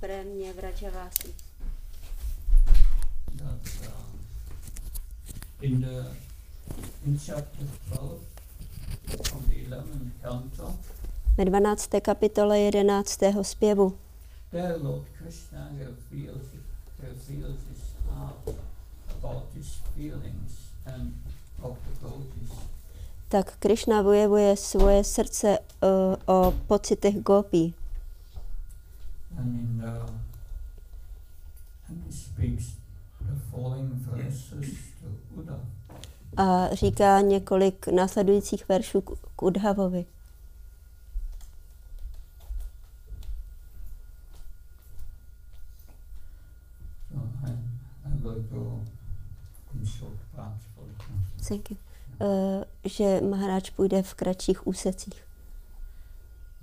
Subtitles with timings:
[0.00, 1.34] prémě Vrajavasi.
[3.36, 3.92] that uh,
[5.62, 6.04] in the
[7.06, 8.20] in chapter 12
[9.20, 10.74] of the 11th canto,
[11.36, 12.00] Ve 12.
[12.02, 13.42] kapitole 11.
[13.42, 13.98] zpěvu
[14.50, 16.46] there Lord Krishna reveals,
[16.98, 18.48] reveals his heart
[19.22, 20.52] about his feelings
[20.86, 21.12] and
[21.62, 22.50] of the devotees.
[23.28, 27.74] tak Krishna vyjevuje svoje srdce uh, o pocitech gopí.
[29.38, 30.12] And in the
[31.88, 32.76] and he speaks
[33.20, 35.60] the following verses to Uddha.
[36.36, 40.06] A říká několik následujících veršů k, Udhavovi.
[51.48, 51.76] Thank you.
[52.20, 55.29] Uh, že Maharáč půjde v kratších úsecích.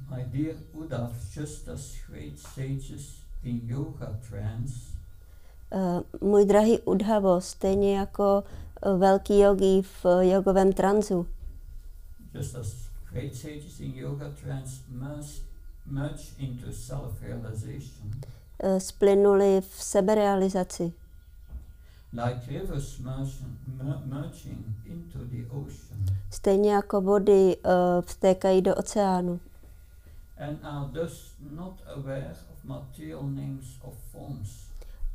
[0.10, 4.74] My dear Uddhav, just as great sages in yoga trance.
[5.72, 8.44] Uh, můj drahý Udhavo, stejně jako
[8.86, 11.28] uh, velký jogi v uh, jogovém tranzu,
[12.34, 12.68] just as
[13.12, 15.42] great sages in yoga trance merge,
[15.86, 18.12] merge into self-realization,
[18.64, 20.94] uh, splynuli v seberealizaci,
[22.14, 27.72] like rivers merging, mer- merging into the ocean, stejně jako vody uh,
[28.06, 29.40] vtékají do oceánu
[30.40, 34.68] and are thus not aware of material names of forms.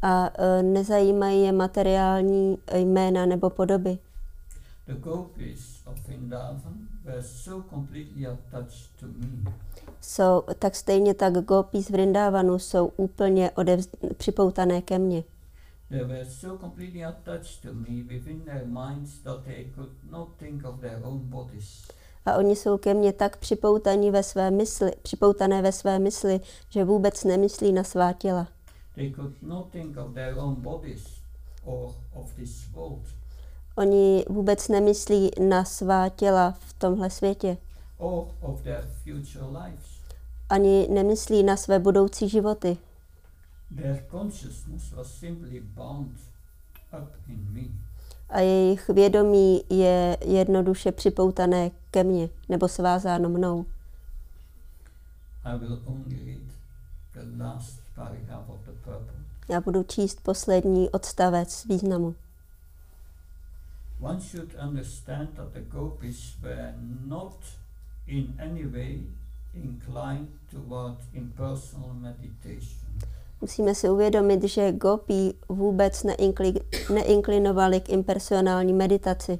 [0.02, 3.98] a uh, nezajímají je materiální jména nebo podoby.
[4.86, 9.52] The gopis of Vrindavan were so completely attached to me
[10.00, 15.24] Jsou, tak stejně tak gopí z Vrindávanu jsou úplně odevz, připoutané ke mně.
[15.88, 20.64] They were so completely attached to me within their minds that they could not think
[20.64, 21.88] of their own bodies.
[22.26, 26.84] A oni jsou ke mně tak připoutaní ve své mysli, připoutané ve své mysli, že
[26.84, 28.48] vůbec nemyslí na svá těla.
[33.76, 37.56] Oni vůbec nemyslí na svá těla v tomhle světě.
[38.02, 40.02] or of their future lives.
[40.48, 42.78] Ani nemyslí na své budoucí životy.
[43.76, 46.12] Their consciousness was simply bound
[46.92, 47.91] up in me.
[48.32, 53.66] A jejich vědomí je jednoduše připoutané ke mně nebo svázáno mnou.
[59.48, 62.14] Já budu číst poslední odstavec významu.
[64.00, 66.74] One should understand that the gopis were
[67.06, 67.38] not
[68.06, 69.00] in any way
[69.54, 72.98] inclined toward impersonal meditation.
[73.42, 76.54] Musíme si uvědomit, že gopí vůbec neinkli,
[76.94, 79.38] neinklinovali k impersonální meditaci.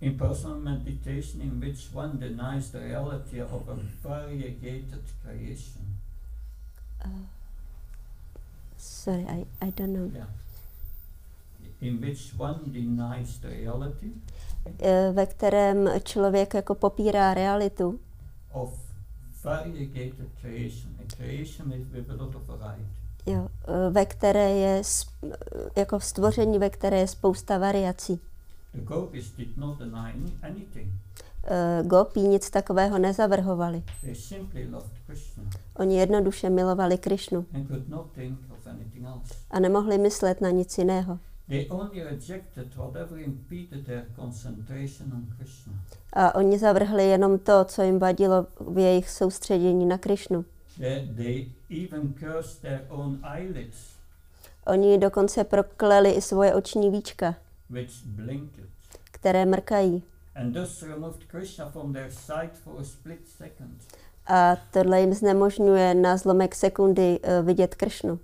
[0.00, 3.74] Impersonal meditation in which one denies the reality of a
[4.08, 5.84] variegated creation.
[8.78, 10.10] Sorry, I, I don't know.
[10.14, 10.28] Yeah.
[11.80, 14.10] In which one denies the reality
[14.82, 18.00] Eh, Ve kterém člověk jako popírá realitu
[18.52, 18.87] of
[23.26, 25.06] jo, eh, ve které je s-
[25.76, 28.20] jako stvoření, ve které je spousta variací.
[31.44, 33.82] Eh, Gopí nic takového nezavrhovali.
[35.76, 37.46] Oni jednoduše milovali Krišnu
[39.50, 41.18] a nemohli myslet na nic jiného.
[41.48, 45.72] They only rejected whatever impeded their concentration on Krishna.
[46.12, 50.44] A oni zavrhli jenom to, co jim vadilo v jejich soustředění na Krišnu.
[50.78, 51.46] They, they
[51.84, 53.76] even cursed their own eyelids,
[54.66, 57.34] Oni dokonce prokleli i svoje oční víčka,
[57.70, 58.64] which blinked,
[59.10, 60.02] které mrkají.
[60.34, 63.70] and thus removed Krishna from their sight for a split second.
[64.26, 68.18] A tohle jim znemožňuje na zlomek sekundy eh, vidět Kršnu.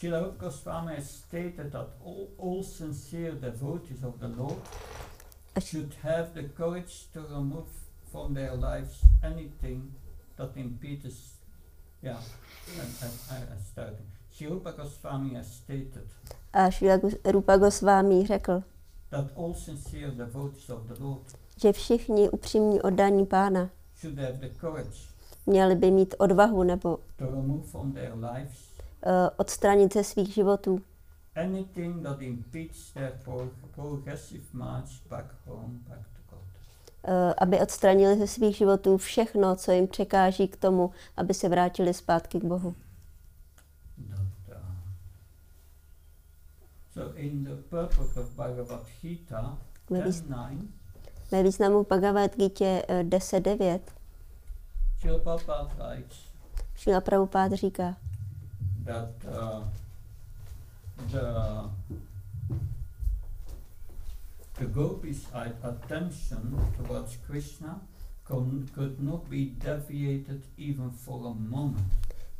[0.00, 4.54] Srila Goswami has stated that all, all sincere devotees of the Lord
[5.60, 7.66] should have the courage to remove
[8.12, 9.92] from their lives anything
[10.36, 11.32] that impedes.
[12.00, 12.16] Yeah,
[12.78, 14.06] I, I, I started.
[14.32, 16.06] Srila Goswami has stated
[16.54, 18.62] A Šrila Gus- Rupa Gosvámí řekl,
[19.10, 21.22] that all sincere devotees of the Lord
[21.60, 23.70] že všichni upřímní oddaní pána
[24.00, 24.98] should have the courage
[25.46, 26.98] měli by mít odvahu nebo
[29.06, 30.80] uh, odstranit ze svých životů
[31.36, 36.40] anything that impedes their pro- progressive march back home, back to God.
[37.08, 41.94] uh, aby odstranili ze svých životů všechno, co jim překáží k tomu, aby se vrátili
[41.94, 42.74] zpátky k Bohu.
[44.10, 44.62] That, uh,
[46.94, 49.58] so in the purport of Bhagavad Gita
[49.90, 50.66] Ve, výz- 10.9,
[51.30, 53.80] ve významu Bhagavad Gita eh, 10.9
[55.00, 56.16] Srila Prabhupada writes,
[56.76, 57.96] Šila Prabhupád říká,
[58.88, 59.62] that uh,
[61.12, 61.26] the
[64.58, 65.26] the gopis'
[65.62, 67.80] attention towards Krishna
[68.24, 71.92] could not be deviated even for a moment.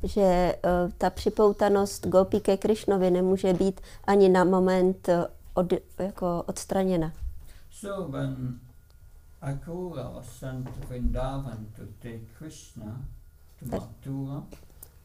[0.02, 0.58] že eh,
[0.98, 7.12] ta připoutanost Gopi ke Krišnovi nemůže být ani na moment eh, od, jako odstraněna.
[7.70, 8.60] So when
[9.42, 13.04] Akrura was sent to Vrindavan to take Krishna
[13.58, 14.42] to Mathura,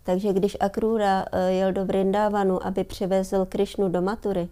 [0.04, 4.50] Takže když Akrura eh, jel do Vrindávanu, aby přivezl Krišnu do Matury,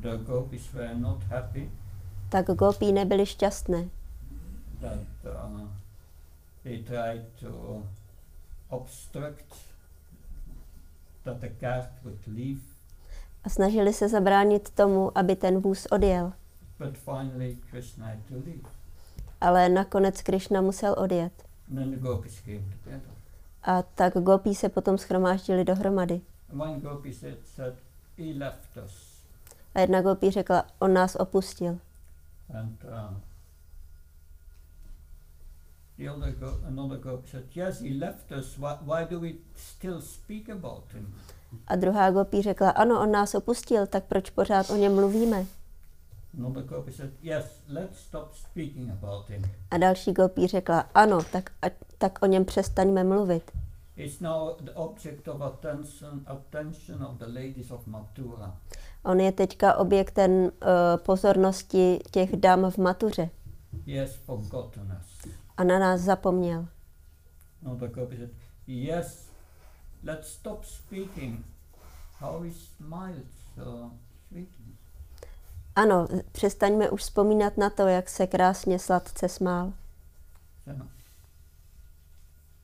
[0.00, 1.70] the gopis were not happy
[2.28, 3.88] tak Gopi nebyli šťastné,
[4.80, 5.68] that uh,
[6.64, 7.82] they tried to
[8.68, 9.54] obstruct
[11.24, 12.60] that the cart would leave,
[13.44, 16.32] a snažili se zabránit tomu, aby ten vůz odjel.
[16.78, 18.68] but finally Krishna had to leave.
[19.40, 21.32] Ale nakonec Krišna musel odjet.
[21.68, 23.10] And then the gopis came together.
[23.62, 26.20] A tak Gopi se potom schromáždili dohromady.
[26.52, 27.74] And one gopi said, said
[28.18, 29.22] he left us.
[29.74, 31.78] A jedna Gopi řekla, on nás opustil.
[32.58, 33.16] And uh,
[35.98, 38.58] the other go- another gopi said, yes, he left us.
[38.58, 41.14] Why, why do we still speak about him?
[41.66, 45.46] A druhá Gopi řekla, ano, on nás opustil, tak proč pořád o něm mluvíme?
[46.38, 49.42] Another gopi said, yes, let's stop speaking about him.
[49.70, 51.66] A další Gopi řekla, ano, tak, a,
[51.98, 53.52] tak o něm přestaňme mluvit.
[53.96, 58.56] He's now the object of attention, attention of the ladies of Mathura.
[59.04, 60.50] On je teďka objektem uh,
[60.96, 63.30] pozornosti těch dam v Matuře
[64.24, 65.32] forgotten us.
[65.56, 66.66] a na nás zapomněl.
[67.94, 68.30] Gopi said,
[68.66, 69.30] yes,
[70.02, 71.44] let's stop speaking.
[72.18, 73.90] How he smiled so
[74.28, 74.61] sweetly.
[75.76, 79.72] Ano, přestaňme už vzpomínat na to, jak se krásně sladce smál.
[80.64, 80.86] So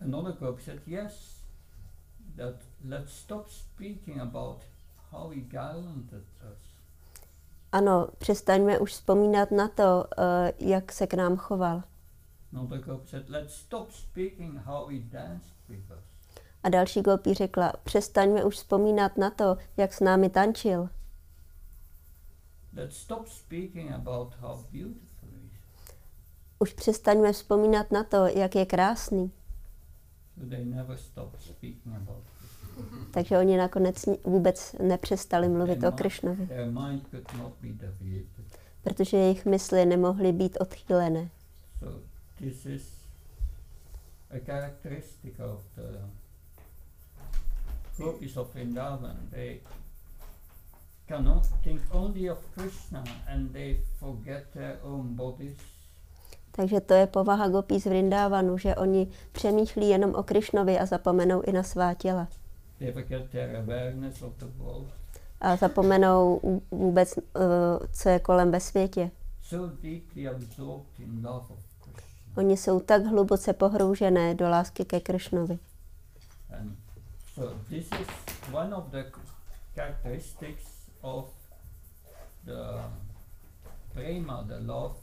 [0.00, 1.42] another gopi said, yes,
[2.36, 2.54] that
[2.88, 4.62] let's stop speaking about
[5.10, 6.58] how he garlanded us.
[7.72, 11.82] Ano, přestaňme už vzpomínat na to, uh, jak se k nám choval.
[12.52, 16.08] Another gopi said, let's stop speaking how he danced with us.
[16.62, 20.88] A další Gopi řekla, přestaňme už vzpomínat na to, jak s námi tančil.
[22.76, 25.52] Let's stop speaking about how beautiful he is.
[26.58, 29.32] Už přestaňme vzpomínat na to, jak je krásný.
[30.38, 32.38] So they never stopped speaking about it.
[33.12, 38.58] Takže oni nakonec vůbec nepřestali mluvit o Krišnovi, Their mind could not be deviated.
[38.82, 41.30] protože jejich mysli nemohly být odchýlené.
[41.78, 41.98] So
[42.38, 42.92] this is
[44.30, 45.98] a characteristic of the
[47.96, 49.16] gopis of Vrindavan.
[49.30, 49.60] They
[51.08, 55.56] cannot think only of Krishna and they forget their own bodies.
[56.52, 61.42] Takže to je povaha Gopí z Vrindávanu, že oni přemýšlí jenom o Krišnovi a zapomenou
[61.42, 62.28] i na svá těla.
[65.40, 67.22] A zapomenou vů- vůbec, uh,
[67.92, 69.10] co je kolem ve světě.
[69.42, 69.72] So.
[72.36, 75.58] Oni jsou tak hluboce pohroužené do lásky ke Krišnovi.
[77.34, 78.08] So this is
[78.52, 79.04] one of the
[79.74, 80.77] characteristics
[81.16, 81.24] of
[82.44, 82.80] the
[83.94, 84.96] prema, the love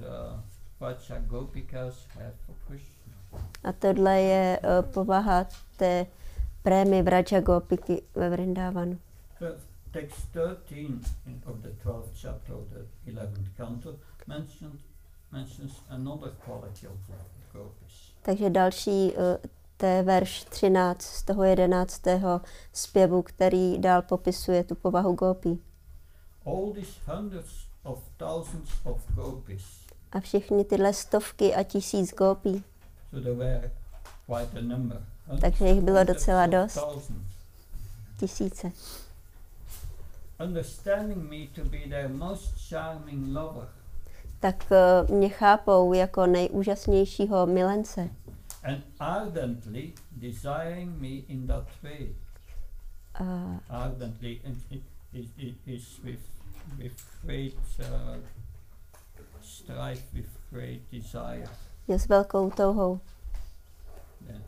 [0.00, 0.34] the
[0.80, 2.92] Vacha Gopikas have for Krishna.
[3.64, 6.06] A tohle je uh, povaha té
[6.62, 8.98] prémy Vraja Gopiky ve Vrindávanu.
[9.38, 9.46] So
[9.90, 13.94] text 13 in, of the 12th chapter of the 11th canto
[14.26, 14.78] mentioned,
[15.32, 17.14] mentions another quality of the
[17.52, 18.12] gopis.
[18.22, 19.50] Takže další, uh,
[19.82, 22.02] to je verš 13 z toho 11.
[22.72, 25.62] zpěvu, který dál popisuje tu povahu Gopí.
[26.46, 27.50] All these hundreds
[27.82, 29.62] of thousands of gopis,
[30.12, 32.64] A všechny tyhle stovky a tisíc Gopí,
[33.10, 33.70] so there were
[34.26, 35.02] quite a number.
[35.40, 36.78] takže jich bylo docela dost,
[38.20, 38.72] tisíce.
[40.44, 43.68] understanding me to be their most charming lover
[44.40, 48.08] Tak uh, mě chápou jako nejúžasnějšího milence
[48.62, 52.14] and ardently desiring me in that way.
[53.20, 56.20] a, Ardently and it, it, it is with
[56.78, 56.92] with
[57.26, 58.16] great uh,
[59.42, 61.48] strife, with great desire.
[61.88, 63.00] je s velkou touhou.
[64.26, 64.38] Yeah.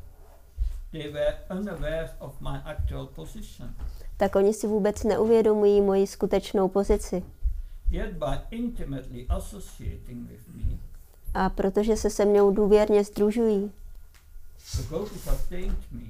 [0.92, 3.75] They were unaware of my actual position.
[4.16, 7.23] Tak oni si vůbec neuvědomují moji skutečnou pozici.
[7.90, 10.78] Yet by intimately associating with me,
[11.35, 13.73] A protože se se mnou důvěrně združují,
[14.76, 16.04] the gopis attained me,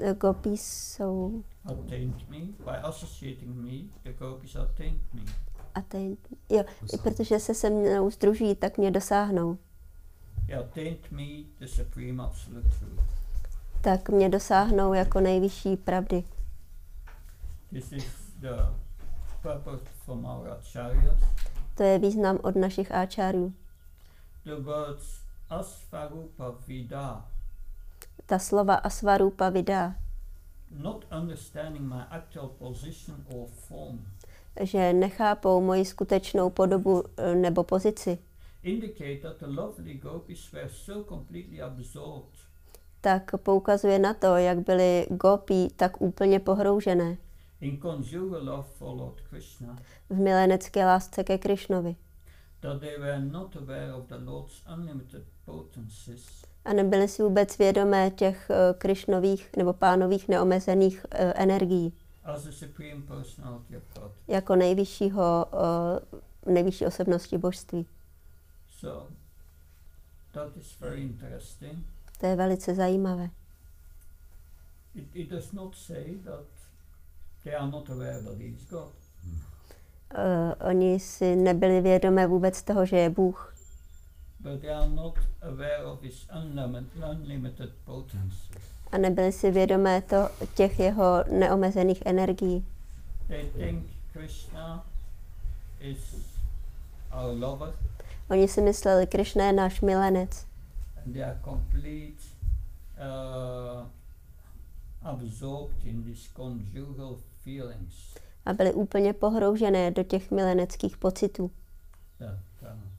[0.00, 3.70] eh, Gopí jsou attained me, by associating me,
[4.02, 5.22] the gopis attained me.
[5.74, 6.16] a ten,
[6.48, 9.58] jo, i protože se se mnou združují, tak mě dosáhnou.
[10.48, 11.24] he attained me
[11.58, 13.00] the supreme absolute truth.
[13.80, 16.24] tak mě dosáhnou jako nejvyšší pravdy.
[17.70, 18.04] This is
[18.40, 18.56] the
[19.42, 21.20] purpose from our acharyas.
[21.74, 23.52] To je význam od našich áčárů.
[24.44, 27.24] The words asvarupa vida,
[28.26, 29.96] Ta slova asvarupa vidá,
[30.70, 34.06] not understanding my actual position or form,
[34.60, 38.18] že nechápou moji skutečnou podobu eh, nebo pozici,
[38.62, 42.34] indicate that the lovely gopis were so completely absorbed.
[43.00, 47.16] Tak poukazuje na to, jak byly gopí tak úplně pohroužené.
[47.60, 49.76] In conjugal love for Lord Krishna.
[50.10, 51.96] V milenecké lásce ke Krišnovi
[56.64, 61.92] a nebyly si vůbec vědomé těch eh, Krišnových nebo pánových neomezených eh, energií
[64.28, 65.46] jako nejvyššího,
[66.46, 67.86] eh, nejvyšší osobnosti božství.
[68.80, 69.06] So
[70.32, 71.86] that is very interesting.
[72.20, 73.30] To je velice zajímavé.
[74.94, 76.46] It, it does not say that
[77.44, 78.92] they are not aware that he is God.
[80.14, 83.53] Uh, oni si nebyli vědomé vůbec toho, že je Bůh,
[84.44, 88.50] but they are not aware of his unlimited, unlimited potencies.
[88.92, 92.66] a nebyli si vědomé to, těch jeho neomezených energií.
[93.28, 94.84] They think Krishna
[95.80, 95.98] is
[97.12, 97.74] our lover
[98.30, 100.46] Oni si mysleli, Krišna je náš milenec
[101.04, 102.22] and they are complete
[102.98, 103.86] uh,
[105.02, 107.94] absorbed in these conjugal feelings
[108.46, 111.50] a byli úplně pohroužené do těch mileneckých pocitů.
[112.20, 112.93] uh,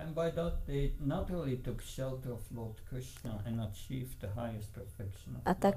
[0.00, 4.72] and by that they not only took shelter of Lord Krishna and achieved the highest
[4.74, 5.74] perfection of A tak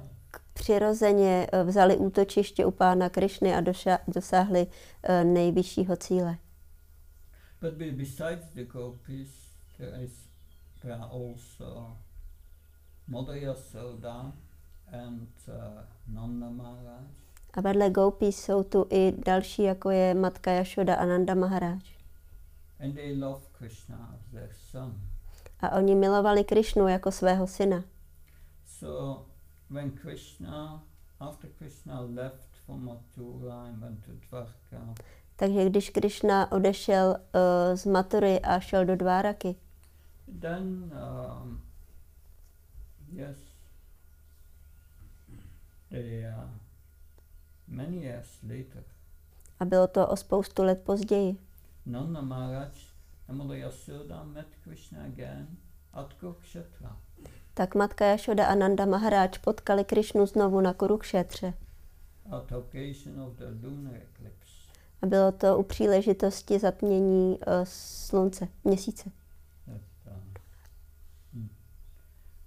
[0.52, 4.66] přirozeně eh, vzali útočiště u pána Krišny a doša- dosáhli
[5.02, 6.38] eh, nejvyššího cíle.
[7.60, 9.28] But be- besides the gopis,
[9.78, 10.12] there is
[10.82, 11.96] there are also
[13.08, 14.32] Mother Yasoda
[14.92, 15.54] and uh,
[16.08, 17.04] Nanda Maharaj,
[17.54, 21.78] A vedle Gopi jsou tu i další, jako je matka Jašoda a Nanda Maharaj.
[22.80, 25.00] And they love Krishna as their son.
[25.60, 27.84] A oni milovali Krišnu jako svého syna.
[28.66, 29.22] So
[29.70, 30.82] when Krishna,
[31.20, 34.94] after Krishna left from Mathura and went to Dvarka,
[35.36, 39.56] Takže když Krišna odešel uh, z Matury a šel do Dváraky,
[40.40, 40.92] then
[41.42, 41.62] um,
[43.12, 43.36] yes,
[45.90, 46.48] they uh,
[47.68, 48.84] many years later.
[49.60, 51.36] a bylo to o spoustu let později,
[51.86, 52.72] Nanda Maharaj
[53.28, 55.46] Mother Yasoda met Krishna again
[55.92, 56.96] at Kurukshetra.
[57.54, 61.54] tak matka Jašoda a Nanda Maharaj potkali Krišnu znovu na Kurukšetře.
[62.30, 64.54] at occasion of the lunar eclipse.
[65.02, 69.10] A bylo to u příležitosti zatmění uh, slunce, měsíce.
[69.66, 70.12] That, uh,
[71.34, 71.48] hmm.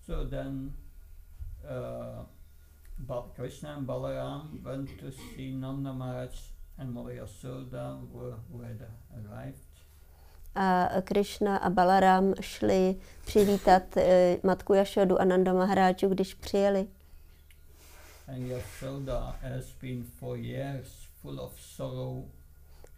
[0.06, 0.74] So then
[1.64, 2.26] uh,
[3.00, 8.82] Ba- Krishna and Balaram went to see Nanda Maharaj and Mother Yasoda were, had
[9.26, 9.58] arrived.
[10.56, 14.04] A Krishna a Balaram šli přivítat uh,
[14.44, 16.88] matku Jašodu a Nanda Maharáču, když přijeli.
[18.28, 20.88] And Yasoda has been for years
[21.22, 22.24] full of sorrow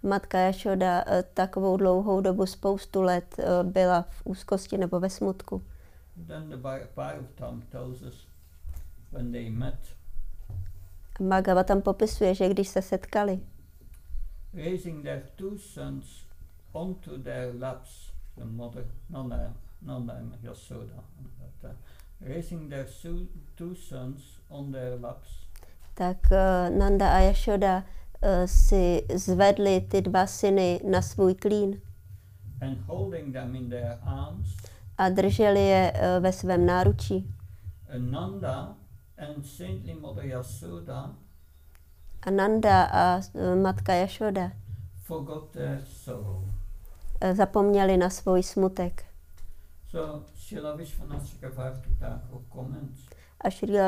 [0.03, 5.63] Matka Jašoda uh, takovou dlouhou dobu, spoustu let, uh, byla v úzkosti nebo ve smutku.
[6.27, 8.27] Then the Bha- Bhagavatam tells us
[9.11, 9.75] when they met,
[11.19, 13.39] Bhagava tam popisuje, že když se setkali,
[14.53, 16.25] raising their two sons
[16.73, 21.03] onto their laps, the mother, Nanda, Nanda and Yasoda,
[21.63, 21.69] uh,
[22.21, 22.87] raising their
[23.55, 25.29] two sons on their laps,
[25.95, 27.83] tak uh, Nanda a Jašoda
[28.23, 31.81] uh, si zvedli ty dva syny na svůj klín.
[32.61, 34.47] And holding them in their arms,
[34.97, 37.33] a drželi je uh, ve svém náručí.
[37.89, 38.75] and Nanda
[39.17, 41.15] and saintly mother Yasoda
[42.21, 44.51] A Nanda a uh, matka Jašoda
[47.23, 49.05] uh, zapomněli na svůj smutek.
[49.91, 50.75] So Srila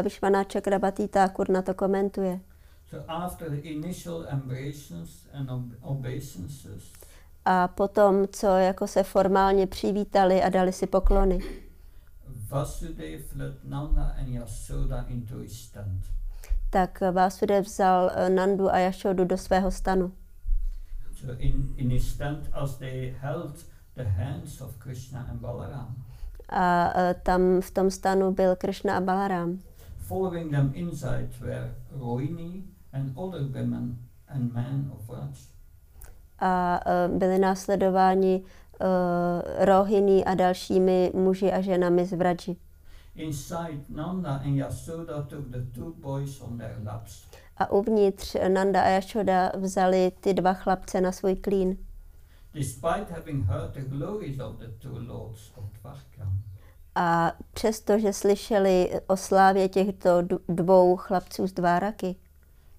[0.01, 2.39] Vishwanath Chakravarti Thakur A na to komentuje.
[2.89, 6.83] so after the initial embraces and ob- obeisances,
[7.45, 11.39] A potom, co jako se formálně přivítali a dali si poklony,
[12.49, 13.21] Vasudev
[13.63, 16.05] Nanda and Yasoda into his tent.
[16.71, 20.11] Tak Vásudev vzal eh, Nandu a Jašodu do svého stanu.
[21.21, 23.59] So in, in his tent as they held
[23.95, 25.95] the hands of Krishna and Balaram,
[26.49, 29.59] A eh, tam v tom stanu byl Krishna a Balaram.
[30.07, 32.63] following them inside were Rohini
[32.93, 33.97] and other women
[34.27, 35.37] and men of Raj.
[36.39, 38.43] A eh, byli následováni
[39.59, 42.55] Rohini a dalšími muži a ženami z Vraji.
[43.15, 47.25] Inside, Nanda and Yasoda took the two boys on their laps.
[47.57, 51.77] A uvnitř Nanda a Yashoda vzali ty dva chlapce na svůj klín.
[52.53, 56.27] Despite having heard the glories of the two lords of Dvarka,
[56.95, 62.15] A přesto, že slyšeli o slávě těchto dvou chlapců z Dváraky,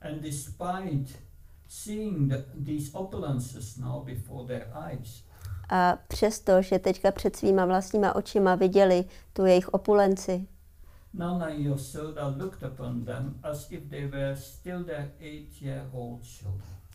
[0.03, 1.19] and despite
[1.69, 5.23] seeing the, these opulences now before their eyes,
[5.73, 10.47] a přesto, že teďka před svýma vlastníma očima viděli tu jejich opulenci,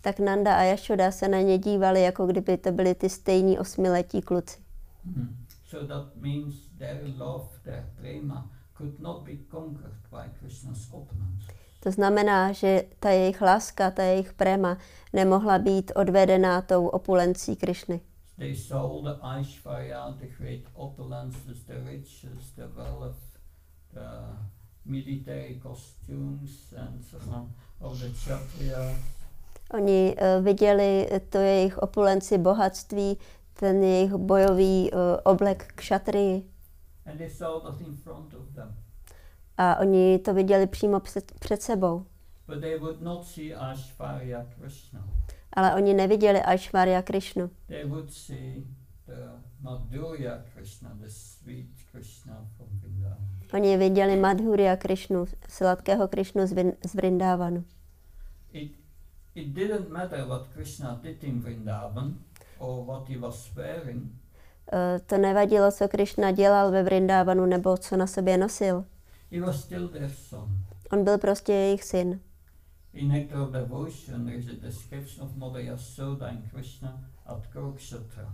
[0.01, 4.21] tak Nanda a Yashoda se na ně dívali, jako kdyby to byli ty stejní osmiletí
[4.21, 4.59] kluci.
[5.05, 5.35] Mhm.
[5.69, 11.45] So that means their love, their prema, could not be conquered by Krishna's opulence.
[11.79, 14.77] To znamená, že ta jejich láska, ta jejich préma
[15.13, 18.01] nemohla být odvedená tou opulencí Krišny.
[18.37, 18.53] They
[19.03, 23.39] the Aishvarya, the great opulences, the riches, the wealth,
[23.93, 24.09] the
[24.85, 27.49] military costumes and so on
[27.81, 28.95] of the Kshatriya.
[29.73, 33.17] Oni uh, viděli to jejich opulenci, bohatství,
[33.53, 36.43] ten jejich bojový uh, oblek kšatrii
[37.05, 38.75] And they saw that in front of them.
[39.57, 42.05] a oni to viděli přímo před, před sebou.
[42.47, 45.07] But they would not see Aishvarya Krishna.
[45.57, 47.49] Ale oni neviděli Aishwarya Krishnu.
[47.67, 48.63] They would see
[49.05, 49.13] the
[49.61, 53.17] Madhurya Krishna, the sweet Krishna from Vrindavan.
[53.53, 57.63] Oni viděli Madhurya Krishnu, sladkého Krishnu z, Vin- z Vrindávanu.
[58.53, 58.71] It,
[59.35, 62.13] it didn't matter what Krishna did in Vrindavan
[62.59, 64.01] or what he was wearing.
[64.03, 68.85] Uh, to nevadilo, co Krishna dělal ve Vrindávanu nebo co na sobě nosil.
[69.31, 70.49] He was still their son.
[70.91, 72.19] On byl prostě jejich syn.
[72.93, 78.33] In Nectar of Devotion, there is a description of Mother Yasoda and Krishna at Kurukshetra.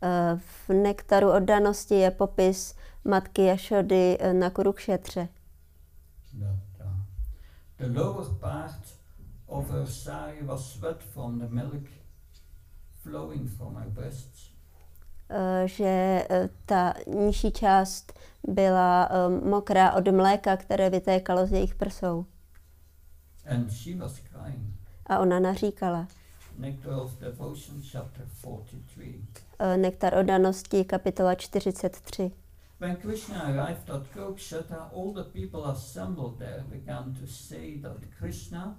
[0.00, 0.38] Uh,
[0.68, 2.74] v nektaru oddanosti je popis
[3.04, 5.28] matky Jašody eh, na Kurukšetře.
[7.78, 8.98] The lower part
[9.46, 11.88] of her sari was sweat from the milk
[13.02, 14.50] flowing from her breasts.
[15.30, 16.24] Uh, že
[16.66, 18.12] ta nižší část
[18.48, 19.08] byla
[19.44, 22.26] mokrá od mléka, které vytékalo z jejich prsou.
[23.48, 24.74] And she was crying.
[25.06, 26.06] A ona naříkala.
[26.58, 29.20] Nectar of Devotion, chapter 43.
[29.60, 32.30] Uh, nektar oddanosti, kapitola 43.
[32.80, 38.76] When Krishna arrived at Kurukshetra, all the people assembled there began to say that Krishna,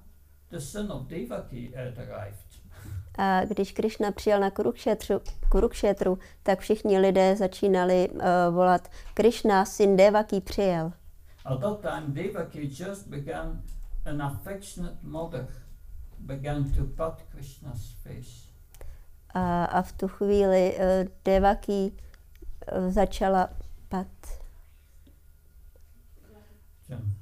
[0.49, 2.49] the son of Devaki, had arrived.
[3.17, 9.97] A když Krišna přijel na Kurukšetru, Kurukšetru tak všichni lidé začínali uh, volat Krišna, syn
[9.97, 10.91] Devaki, přijel.
[11.45, 13.62] At that time, Devaki just began,
[14.10, 15.48] an affectionate mother,
[16.19, 18.50] began to pat Krishna's face.
[19.34, 23.50] A, a v tu chvíli uh, Devaki uh, začala
[23.89, 24.08] pat,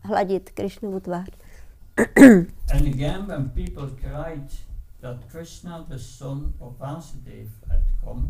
[0.04, 1.30] hladit Krišnovu tvář.
[2.74, 4.50] And again, when people cried
[5.02, 8.30] that Krishna, the son of Vasudev, had come,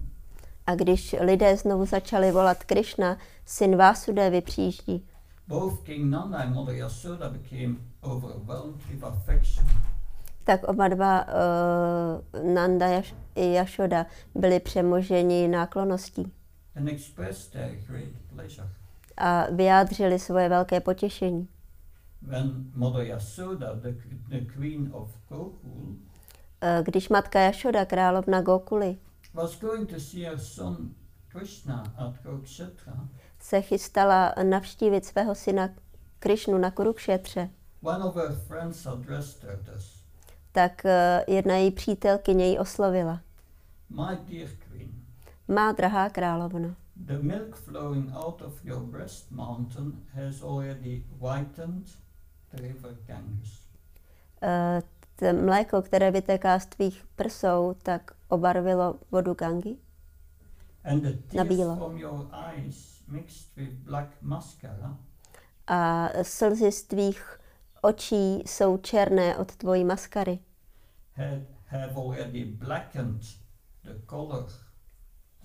[0.67, 5.07] A když lidé znovu začali volat Krišna, syn Vásudevy přijíždí,
[5.47, 9.65] both King Nanda and Mother Yasoda became overwhelmed with affection.
[10.43, 13.01] tak oba dva, uh, Nanda
[13.35, 14.05] i Jašoda,
[14.35, 16.31] byli přemoženi nákloností
[16.75, 18.67] and expressed their great pleasure.
[19.17, 21.47] a vyjádřili svoje velké potěšení.
[22.21, 23.93] When Mother Yasoda, the,
[24.29, 25.95] the queen of Gokul,
[26.61, 28.97] Eh, Když matka Jašoda, královna Gokuly,
[29.33, 30.91] was going to see her son
[31.27, 32.93] Krishna at Kurukshetra,
[33.47, 35.69] se chystala navštívit svého syna
[36.19, 37.49] Krišnu na Kurukšetře,
[40.51, 43.21] tak eh, jedna její přítelkyně ji oslovila.
[45.47, 51.87] Má drahá královno, the milk flowing out of your breast mountain has already whitened
[52.51, 53.61] the river Ganges.
[55.15, 59.77] to mléko, které vytéká z tvých prsou, tak obarvilo vodu Gangy
[60.83, 61.75] And the Na tears bílo.
[61.75, 64.97] from your eyes mixed with black mascara
[65.67, 67.39] a slzy z tvých
[67.81, 70.39] očí jsou černé od tvojí maskary.
[71.13, 73.21] had, have already blackened
[73.83, 74.45] the color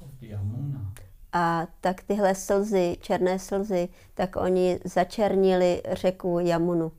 [0.00, 0.92] of the Yamuna.
[1.32, 6.92] A tak tyhle slzy, černé slzy, tak oni začernili řeku Jamunu.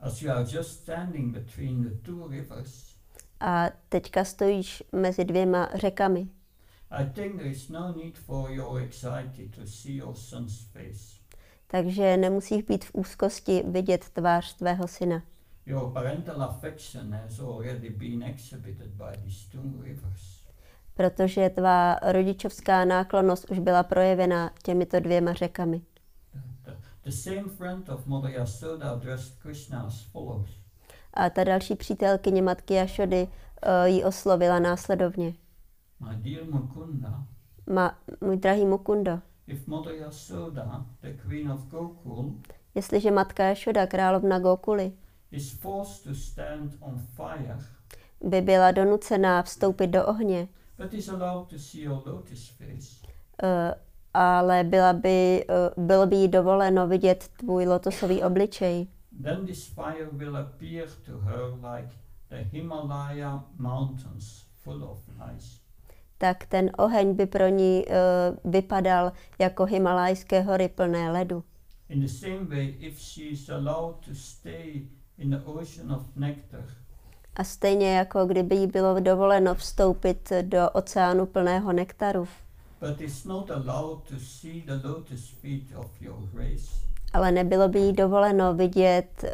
[0.00, 2.94] As you are just standing between the two rivers,
[3.40, 6.28] A teďka stojíš mezi dvěma řekami.
[6.96, 11.14] I think there is no need for your anxiety to see your son's face.
[11.66, 15.22] Takže nemusíš být v úzkosti vidět tvář tvého syna.
[15.66, 20.44] Your parental affection has already been exhibited by these two rivers.
[20.94, 25.80] protože tvá rodičovská náklonnost už byla projevena těmito dvěma řekami.
[26.64, 26.72] The,
[27.04, 30.50] the same friend of Mother Yasoda addressed Krishna as follows.
[31.14, 35.34] A ta další přítelkyně matky Jašody uh, ji oslovila následovně.
[36.00, 37.26] My dear Mukunda,
[37.70, 42.34] Ma, můj drahý Mukundo, if Mother Yasoda, the queen of Gokul,
[42.74, 44.92] jestliže matka Jašoda, královna Gokuly,
[45.30, 47.58] is forced to stand on fire,
[48.20, 53.06] by byla donucená vstoupit do ohně, but is allowed to see your lotus face,
[53.42, 53.48] uh,
[54.14, 58.86] ale byla by, uh, bylo by jí dovoleno vidět tvůj lotosový obličej,
[59.22, 61.42] then this fire will appear to her
[61.74, 61.88] like
[62.28, 64.98] the Himalaya mountains full of
[65.36, 65.63] ice.
[66.18, 71.44] Tak ten oheň by pro ní uh, vypadal jako himalajské hory plné ledu.
[71.88, 74.82] In the same way, if she is allowed to stay
[75.18, 76.64] in the ocean of nectar,
[77.36, 82.28] A stejně jako kdyby jí bylo dovoleno vstoupit do oceánu plného nektaru,
[82.80, 86.18] but is not allowed to see the lotus feet of your
[87.12, 89.30] ale nebylo by jí dovoleno vidět uh,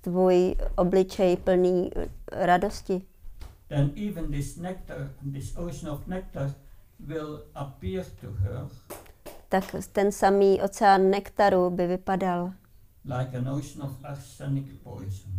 [0.00, 3.02] tvůj obličej plný uh, radosti,
[3.70, 6.50] then even this nectar, this ocean of nectar,
[7.08, 8.66] will appear to her
[9.50, 12.52] tak ten samý oceán nektaru by vypadal,
[13.04, 15.32] like an ocean of arsenic poison.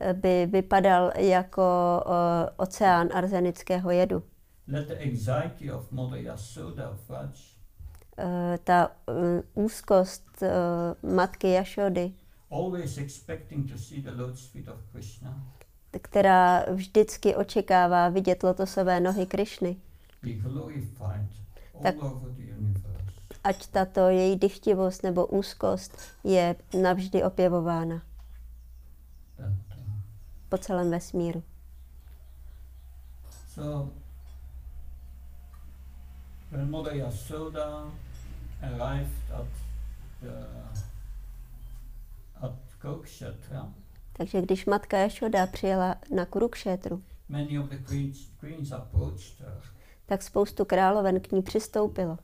[0.00, 1.64] eh, by vypadal jako
[2.06, 4.22] uh, oceán arzenického jedu.
[4.68, 7.54] Let the anxiety of Mother Yasoda Raj
[8.18, 12.12] Uh, ta uh, úzkost uh, matky Jašody,
[12.50, 15.34] always expecting to see the lotus feet of Krishna,
[16.02, 19.76] která vždycky očekává vidět lotosové nohy Krišny,
[21.82, 21.94] Tak-
[23.44, 28.02] ať tato její dychtivost nebo úzkost je navždy opěvována.
[29.38, 29.52] Uh,
[30.48, 31.42] po celém vesmíru.
[33.54, 33.90] so,
[36.94, 37.84] Yasoda
[38.62, 39.46] arrived at
[40.22, 40.46] the,
[42.42, 43.68] at Kurukshetra,
[44.16, 46.24] Takže když matka Jašoda přijela na
[49.40, 49.62] her,
[50.06, 52.18] tak spoustu královen k ní přistoupilo.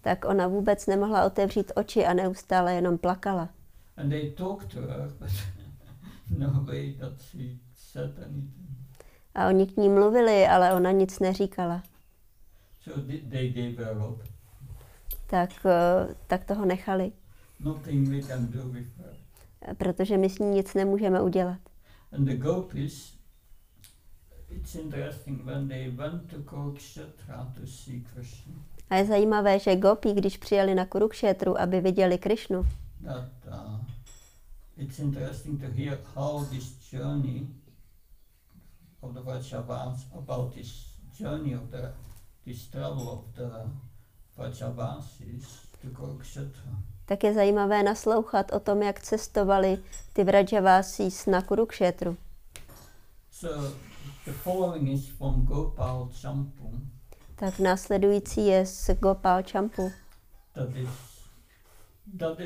[0.00, 3.48] Tak ona vůbec nemohla otevřít oči a neustále jenom plakala.
[3.96, 5.30] And they talked to her, but
[6.38, 8.70] no way that she said anything.
[9.34, 11.82] A oni k ní mluvili, ale ona nic neříkala.
[12.84, 14.22] So th- they gave her up.
[15.26, 17.12] Tak, eh, tak toho nechali,
[17.60, 19.14] Nothing we can do with her.
[19.76, 21.58] protože my s ní nic nemůžeme udělat.
[22.12, 23.14] And the gopis,
[24.50, 28.52] it's interesting when they went to Kurukshetra to see Krishna,
[28.90, 32.62] A je zajímavé, že gopi, když přijeli na Kurukšétru, aby viděli Krišnu,
[33.04, 33.80] that uh,
[34.76, 37.46] it's interesting to hear how this journey
[39.00, 39.20] of the
[40.18, 40.86] about this
[41.20, 41.78] journey of the,
[44.36, 45.70] Vrajavasis
[47.06, 52.16] tak je zajímavé naslouchat o tom, jak cestovali ty Vrajavásís na Kurukšétru.
[53.30, 53.74] So
[54.24, 56.70] the following is from Gopal Champu,
[57.36, 59.92] Tak následující je z Gopal Champu.
[60.54, 60.88] that is
[62.18, 62.40] that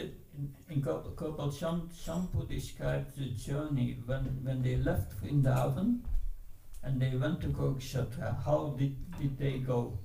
[0.68, 5.86] in, Gop- Gopal Cham- Champu describes the journey when, when they left Vrindavan
[6.84, 8.36] and they went to Kurukshetra.
[8.44, 9.98] How did, did they go?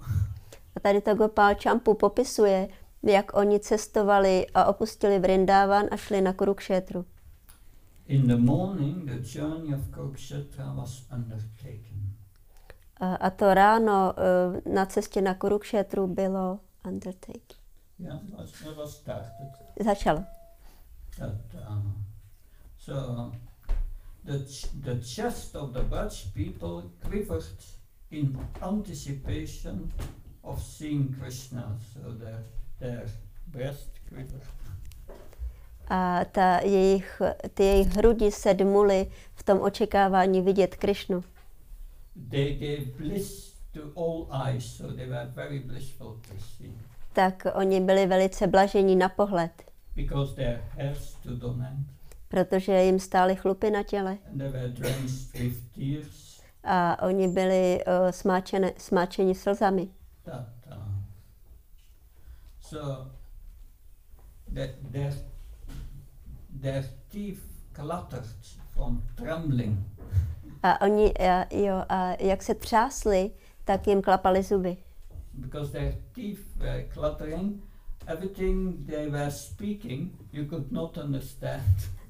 [0.75, 2.67] A tady to Gopal Champu popisuje,
[3.03, 7.05] jak oni cestovali a opustili Vrindavan a šli na Kurukšétru.
[8.07, 12.15] In the morning, the journey of Kurukshetra was undertaken.
[12.97, 17.59] A, a to ráno eh, na cestě na Kurukšétru bylo undertaken.
[17.99, 19.51] Yeah, was, was started.
[19.85, 20.23] Začalo.
[21.17, 21.91] That, uh,
[22.77, 22.93] so
[24.25, 27.43] the, ch- the chest of the Dutch people quivered
[28.11, 29.91] in anticipation
[30.43, 31.77] of seeing Krishna.
[31.93, 32.43] So their,
[32.79, 33.05] their
[33.47, 34.41] breast quivered.
[35.91, 37.21] A ta jejich,
[37.53, 41.23] ty jejich hrudi se dmuly v tom očekávání vidět Krišnu.
[42.29, 46.71] They gave bliss to all eyes, so they were very blissful to see.
[47.13, 49.51] Tak oni byli velice blažení na pohled,
[49.95, 51.87] Because their hair stood on end
[52.29, 54.17] protože jim stály chlupy na těle
[56.63, 59.87] a oni byli uh, smáčené, smáčeni slzami.
[60.25, 60.45] That,
[62.61, 63.11] so
[64.53, 65.13] the, their,
[66.61, 67.41] their teeth
[67.73, 68.25] clattered
[68.73, 69.79] from trembling.
[70.63, 73.31] A oni, a, jo, a jak se třásli,
[73.65, 74.77] tak jim klapaly zuby.
[75.41, 77.61] because their teeth were clattering
[78.07, 81.63] everything they were speaking you could not understand.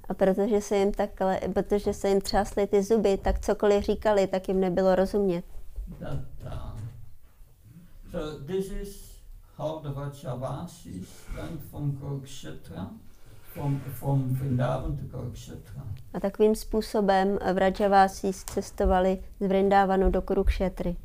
[0.10, 4.48] A protože se jim takhle, protože se jim třásly ty zuby, tak cokoliv říkali, tak
[4.48, 5.46] jim nebylo rozumět.
[8.12, 9.10] So this is
[9.58, 12.90] how the Vrajavasis went from Kurukshetra,
[13.54, 15.84] from, from Vrindavan to Kurukshetra.
[16.14, 20.96] A takovým způsobem Vrajavasi cestovali z Vrindávanu do Kurukšetry.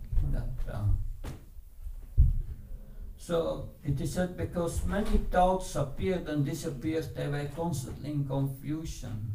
[3.27, 9.33] So it is said because many thoughts appeared and disappeared, they were constantly in confusion.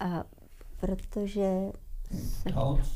[0.00, 0.24] A
[0.80, 1.72] protože
[2.52, 2.88] Thoughts,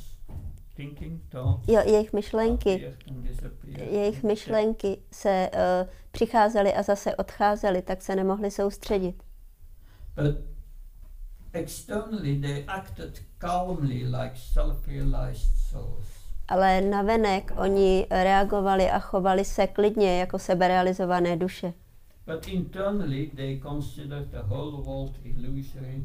[0.76, 1.68] thinking thoughts.
[1.68, 2.94] jo, jejich myšlenky,
[3.90, 9.22] jejich myšlenky se uh, přicházely a zase odcházely, tak se nemohli soustředit.
[10.14, 10.36] But
[11.52, 16.17] externally they acted calmly like self-realized souls.
[16.48, 21.72] Ale navenek oni reagovali a chovali se klidně jako seberealizované duše.
[22.26, 26.04] But internally they considered the whole world illusory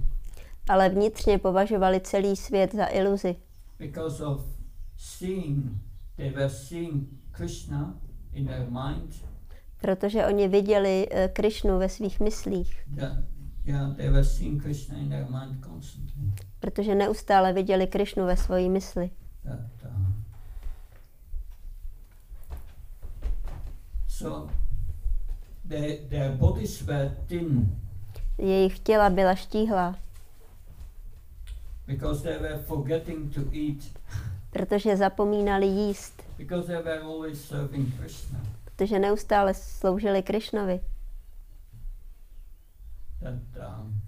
[0.69, 3.36] Ale vnitřně považovali celý svět za iluzi,
[3.79, 4.41] because of
[4.97, 5.65] seeing,
[6.17, 7.93] they were seeing Krishna
[8.34, 9.25] in their mind.
[9.82, 13.17] protože oni viděli eh, Krišnu ve svých myslích, Yeah,
[13.65, 16.23] yeah, they were seeing Krishna in their mind constantly.
[16.60, 19.10] protože neustále viděli Krišnu ve svojí mysli.
[19.43, 19.91] That, uh,
[24.17, 24.49] so
[25.69, 27.80] their, their bodies were thin
[28.38, 29.95] Jejich těla byla štíhlá,
[31.88, 33.99] because they were forgetting to eat,
[34.49, 38.39] protože zapomínali jíst, because they were always serving Krishna.
[38.65, 40.80] protože neustále sloužili Krišnovi.
[43.19, 44.02] That um,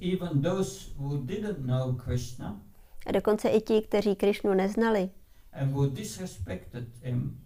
[0.00, 2.60] even those who didn't know Krishna
[3.06, 5.10] A dokonce i ti, kteří Krišnu neznali
[5.52, 7.38] and who disrespected him,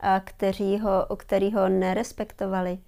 [0.00, 2.78] a kteří ho, který ho nerespektovali,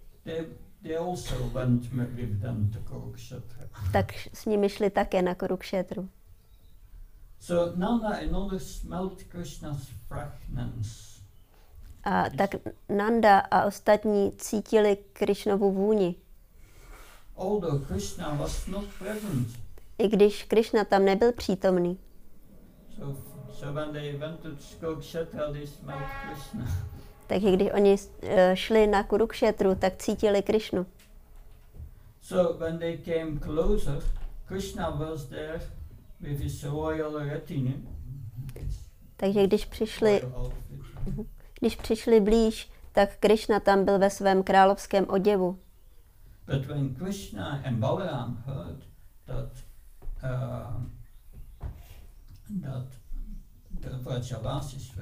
[3.92, 6.08] tak s nimi šli také na Kurukšetru.
[7.40, 10.90] So Nanda and others smelled Krishna's fragrance.
[12.04, 12.50] A tak
[12.88, 16.14] Nanda a ostatní cítili Krišnovu vůni.
[17.36, 19.48] Although Krishna was not present.
[19.98, 21.98] I když Krišna tam nebyl přítomný.
[22.96, 23.35] So,
[26.26, 26.64] Krishna.
[27.26, 30.86] Takže když oni eh, šli na Kurukšetru, tak cítili Krišnu.
[32.22, 34.02] So when they came closer,
[34.46, 35.60] Krishna was there
[36.20, 37.74] with his royal retinue.
[39.16, 41.26] Takže když přišli, outfit.
[41.60, 45.58] když přišli blíž, tak Krišna tam byl ve svém královském oděvu.
[46.46, 48.84] But when Krishna and Balaram heard
[49.26, 49.50] that
[50.22, 50.82] uh,
[52.62, 52.95] that
[53.92, 54.92] Vrajavasis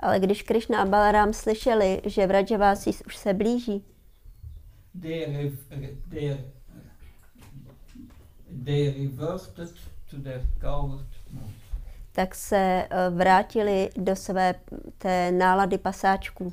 [0.00, 3.84] Ale když Krišna a Balaram slyšeli, že Vrajavasi už se blíží,
[5.02, 6.36] they, re- re- they,
[8.64, 9.72] they reverted
[10.10, 11.50] to their coward mood.
[12.12, 12.56] tak se
[12.90, 14.54] eh, vrátili do své
[14.98, 16.52] té nálady pasáčků.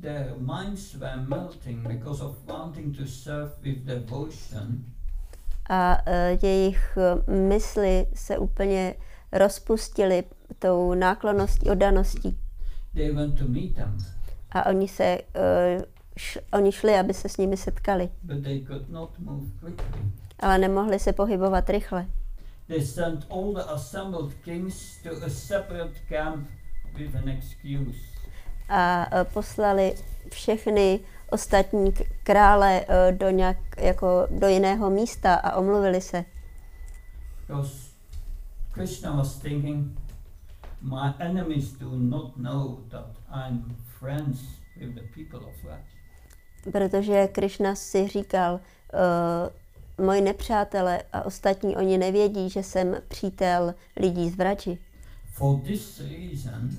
[0.00, 4.84] Their minds were melting because of wanting to serve with devotion
[5.68, 8.94] A eh, jejich eh, mysli se úplně
[9.34, 10.24] rozpustily
[10.58, 12.38] tou náklonností, oddaností.
[12.94, 13.96] They went to meet them,
[14.52, 15.82] A oni se eh,
[16.16, 20.00] š, oni šli, aby se s nimi setkali, but they could not move quickly.
[20.40, 22.06] ale nemohli se pohybovat rychle.
[22.68, 26.48] They sent all the assembled kings to a separate camp
[26.98, 27.98] with an excuse.
[28.68, 29.94] A eh, poslali
[30.30, 31.92] všechny ostatní
[32.22, 36.24] krále eh, do, nějak, jako do jiného místa a omluvili se.
[37.48, 37.83] Because
[38.74, 39.96] Krishna was thinking,
[40.82, 44.40] my enemies do not know that I'm friends
[44.80, 45.84] with the people of Raj.
[46.72, 48.60] Protože Krishna si říkal,
[49.98, 54.78] uh, moji nepřátelé a ostatní oni nevědí, že jsem přítel lidí z Vrači.
[55.32, 56.70] For this reason,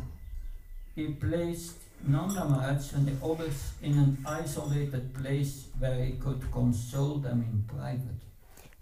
[0.96, 1.78] he placed
[2.08, 7.64] Nanda Maharaj and the others in an isolated place where he could console them in
[7.68, 8.25] private.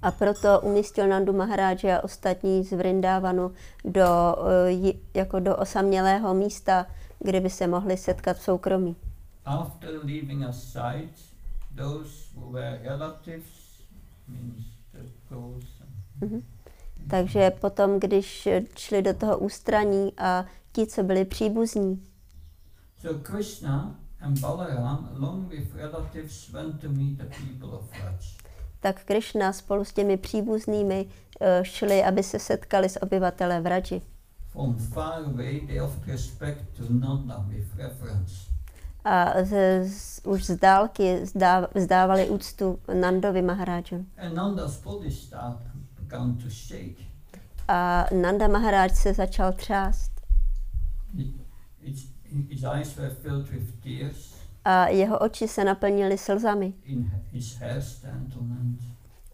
[0.04, 3.52] A proto umístil Nandu Maharáže a ostatní z Vrindávanu
[3.86, 4.36] do,
[4.68, 6.86] ji- jako do osamělého místa,
[7.20, 8.96] kde by se mohli setkat v soukromí.
[9.46, 11.10] After leaving aside
[11.76, 13.48] those who were relatives,
[14.28, 15.00] means the
[16.22, 16.42] Mhm.
[17.10, 22.04] Takže potom, když šli do toho ústraní a ti, co byli příbuzní,
[23.02, 28.16] So Krishna and Balaram, along with relatives, went to meet the people of Raj.
[28.84, 31.06] Tak Krishna spolu s těmi příbuznými
[31.42, 33.60] eh, šli, aby se setkali s obyvateli
[36.08, 38.36] respect to Nanda with reverence.
[39.06, 43.42] A z, z, už z dálky zdá, vzdávali úctu Nandovi
[46.50, 47.04] shake.
[47.68, 50.12] A Nanda Maharáž se začal třást.
[52.50, 54.43] His eyes were filled with tears.
[54.66, 56.74] A jeho oči se naplnily slzami.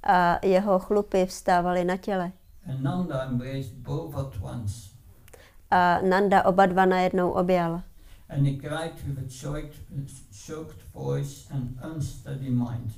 [0.03, 2.31] A jeho chlupy vstávaly na těle.
[5.71, 7.81] A Nanda oba dva najednou objal.
[8.29, 9.73] And he cried with a choked,
[10.47, 12.93] choked voice and unsteady mind.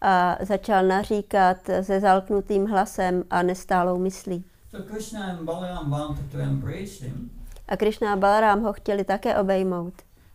[0.00, 4.44] A začal naříkat se zalknutým hlasem a nestálou myslí.
[4.70, 7.30] So Krishna and Balaram wanted to embrace him,
[7.68, 9.94] A Krishna a Balaram ho chtěli také obejmout.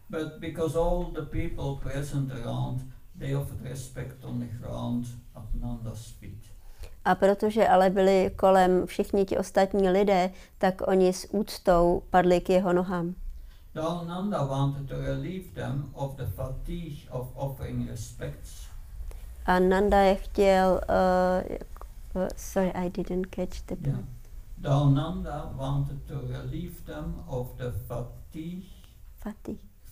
[0.10, 2.82] But because all the people present around,
[3.20, 6.44] they offered respect on the ground at Nanda's feet.
[7.06, 12.50] A protože ale byli kolem všichni ti ostatní lidé, tak oni s úctou padli k
[12.50, 13.16] jeho nohám.
[13.74, 18.68] Though Nanda wanted to relieve them of the fatigue of offering respects,
[19.46, 20.82] A Nanda je chtěl,
[22.16, 24.00] uh, sorry, I didn't catch the yeah.
[24.62, 28.66] Though Nanda wanted to relieve them of the fatigue,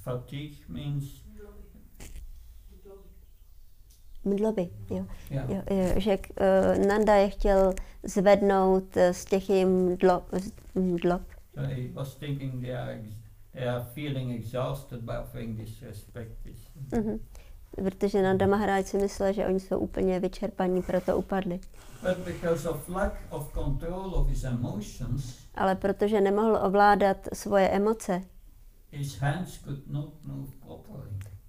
[0.06, 0.56] Fatih.
[0.56, 1.26] fatigue means
[4.26, 5.06] Mdloby, jo.
[5.32, 10.24] yeah, jo, jo že uh, Nanda je chtěl zvednout eh, z těch jim mdlo,
[10.76, 11.22] mdlob.
[11.54, 13.16] So he was thinking they are, ex-
[13.54, 15.60] they are feeling exhausted by offering.
[16.92, 17.20] Mhm.
[17.76, 21.60] Protože Nanda Maharaj si myslel, že oni jsou úplně vyčerpaní, proto upadli.
[22.02, 28.22] But because of lack of control of his emotions, Ale protože nemohl ovládat svoje emoce,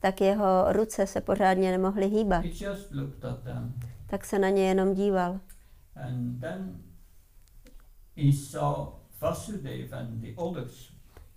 [0.00, 2.44] tak jeho ruce se pořádně nemohly hýbat.
[4.06, 5.40] Tak se na ně jenom díval.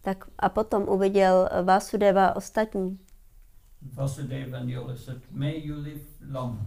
[0.01, 2.99] Tak a potom uviděl Vasudeva ostatní.
[3.81, 6.59] Vasudeva and the others said, May you live long.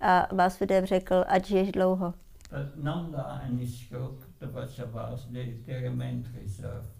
[0.00, 2.14] A Vasudev řekl, ať žiješ dlouho.
[2.50, 6.99] But Nanda and his group, the Vajavas, they, they remained reserved.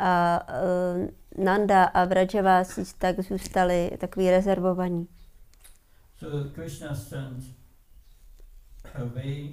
[0.00, 5.08] A uh, Nanda a Vrajavasi tak zůstali takový rezervovaní.
[6.18, 7.44] So Krishna sent
[8.94, 9.52] away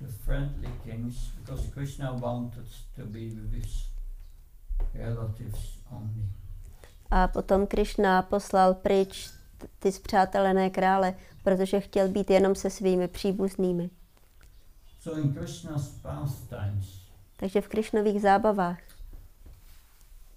[0.00, 3.86] the friendly kings because Krishna wanted to be with his
[4.94, 6.24] relatives only.
[7.10, 9.30] A potom Krishna poslal pryč
[9.78, 13.90] ty zpřátelené krále, protože chtěl být jenom se svými příbuznými.
[15.00, 17.04] So in Krishna's pastimes,
[17.36, 18.78] Takže v Krišnových zábavách,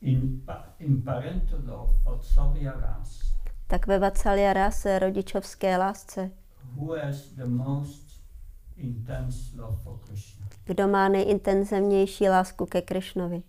[0.02, 3.20] in, pa- in parental love, Vatsalya ras,
[3.68, 6.32] tak ve Vatsalya rase rodičovské lásce,
[6.76, 8.22] who has the most
[8.76, 10.48] intense love for Krishna?
[10.66, 13.44] kdo má nejintenzivnější lásku ke Krišnovi.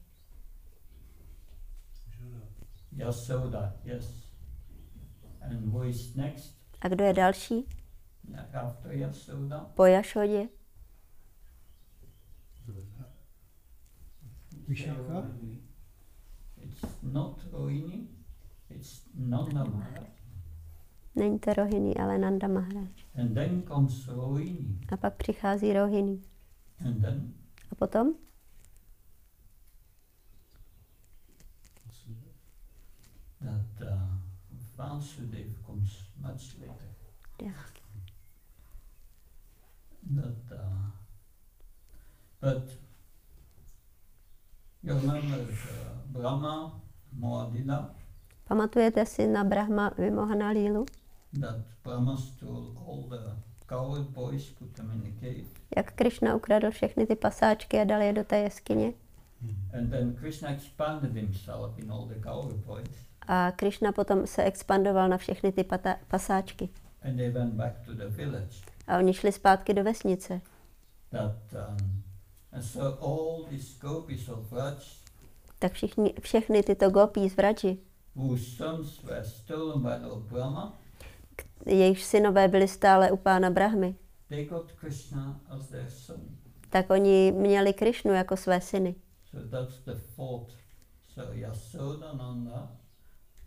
[2.93, 4.29] Yasoda, yes.
[5.41, 6.55] And who is next?
[6.81, 7.67] A kdo je další?
[8.53, 9.59] After Yasoda?
[9.75, 10.49] Po Jašodě?
[14.69, 15.27] Vishaka?
[16.83, 18.07] It's not Rohini,
[18.71, 20.09] it's Nanda Maharaj.
[21.17, 23.05] Není to Rohini, ale Nanda Maharaj.
[23.15, 24.79] And then comes Rohini.
[24.93, 26.23] A pak přichází Rohini.
[26.87, 27.35] And then
[27.73, 28.15] A potom?
[33.41, 33.97] that uh,
[34.77, 36.91] Vasudeva comes much later.
[37.41, 37.53] Yeah.
[40.11, 40.91] That, uh,
[42.41, 42.71] but
[44.83, 45.47] you remember uh,
[46.07, 46.81] Brahma,
[47.19, 47.91] Moadila,
[48.49, 50.87] Pamatujete si na Brahma Vimohana Lílu?
[51.41, 53.19] that Brahma stole all the
[53.69, 55.45] coward boys, put them in the cave,
[55.77, 58.93] Jak Krishna ukradl všechny ty pasáčky a dal je do té jeskyně?
[59.73, 62.89] and then Krishna expanded himself in all the coward boys,
[63.27, 66.69] A Krishna potom se expandoval na všechny ty pata- pasáčky.
[67.03, 68.57] and they went back to the village.
[68.87, 70.41] A oni šli zpátky do vesnice.
[71.11, 72.03] That um,
[72.53, 74.99] and so all these gopis of Vraj,
[75.59, 77.35] Tak všichni, všechny tyto gopí z
[80.31, 80.79] Brahma,
[81.67, 83.95] jejichž synové byli stále u pána Brahmy,
[84.29, 86.21] they got Krishna as their son.
[86.71, 88.95] tak oni měli Krišnu jako své syny.
[89.31, 90.53] So that's the fourth.
[91.15, 92.69] So Yasoda, Nanda,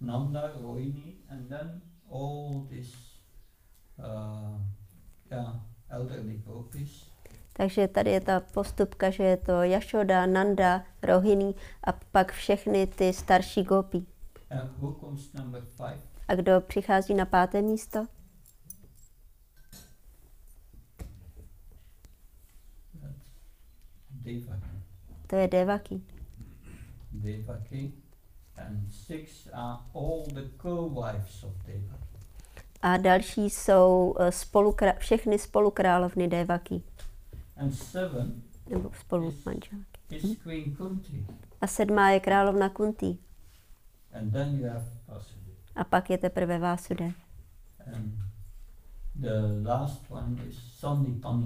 [0.02, 2.94] Nanda, Rohini, and then all these
[4.00, 4.60] uh,
[5.32, 5.54] yeah,
[5.90, 7.11] elderly gopis.
[7.54, 13.14] Takže tady je ta postupka, že je to Jašoda, Nanda, Rohini a pak všechny ty
[13.14, 14.08] starší gopí.
[16.28, 18.06] A kdo přichází na páté místo?
[24.10, 24.84] Devaki.
[25.28, 26.02] To je Devaki.
[27.12, 27.94] Devaki.
[28.58, 32.08] and six are all the co-wives of Devaki.
[32.82, 36.60] A další jsou eh, spolukra- všechny spolukrálovny seven
[38.70, 39.86] nebo spolumanželky.
[40.10, 41.26] is Queen Kunti.
[41.62, 43.18] A sedmá je královna Kunti.
[45.76, 47.14] A pak je teprve Vásudev.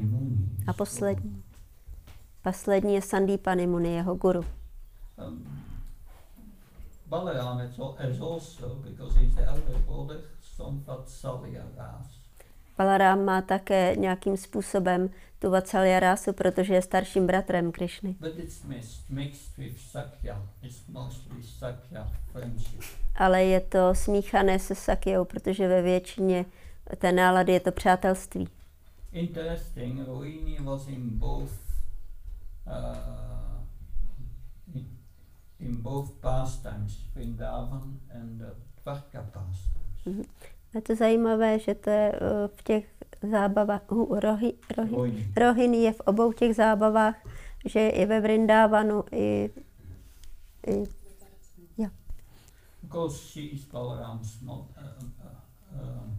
[0.06, 0.50] Muni.
[0.68, 1.44] A poslední.
[2.42, 4.46] Poslední je Sandipani Muni, jeho guru.
[5.28, 5.66] Um,
[7.08, 12.25] Balaram is, al- is also, because he's the elder brother, son Vatsalya Ras.
[12.78, 15.10] Balarám má také nějakým způsobem
[15.40, 18.16] tu Vatsalya rásu, protože je starším bratrem Krišny.
[23.16, 26.46] Ale je to smíchané se Sakyou, protože ve většině
[26.98, 28.50] té nálady je to přátelství.
[29.12, 31.52] Interesting, Rohini was in both
[32.68, 33.64] uh,
[34.76, 34.88] in,
[35.60, 38.52] in both pastimes, Vrindavan and the
[38.84, 40.28] Dvarka pastimes.
[40.76, 42.86] Je to zajímavé, že to je eh, v těch
[43.32, 45.28] zábavách, uh, rohy, rohy.
[45.38, 47.16] Rohini je v obou těch zábavách,
[47.66, 49.50] že je i ve Vrindávanu, i,
[50.68, 50.84] i
[52.82, 54.68] Because she is Balaram's mother.
[54.78, 56.12] Uh, uh, uh,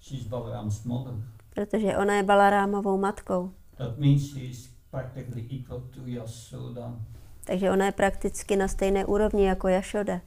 [0.00, 1.14] she's Balaram's mother.
[1.54, 3.52] protože ona je Balarámovou matkou.
[3.76, 7.00] That means she is practically equal to Yasoda.
[7.44, 10.20] Takže ona je prakticky na stejné úrovni jako Jašoda.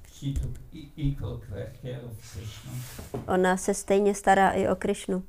[3.13, 3.19] E-.
[3.27, 5.23] Ona se stejně stará i o Krišnu.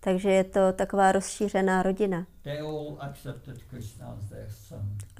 [0.00, 2.26] Takže je to taková rozšířená rodina.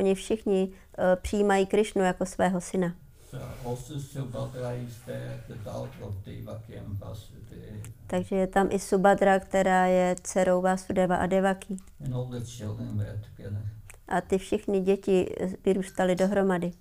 [0.00, 2.94] Oni všichni uh, přijímají Krišnu jako svého syna.
[8.06, 11.76] Takže je tam i Subhadra, která je dcerou Vasudeva a Devaki.
[14.08, 16.72] A ty všichni děti vyrůstaly dohromady.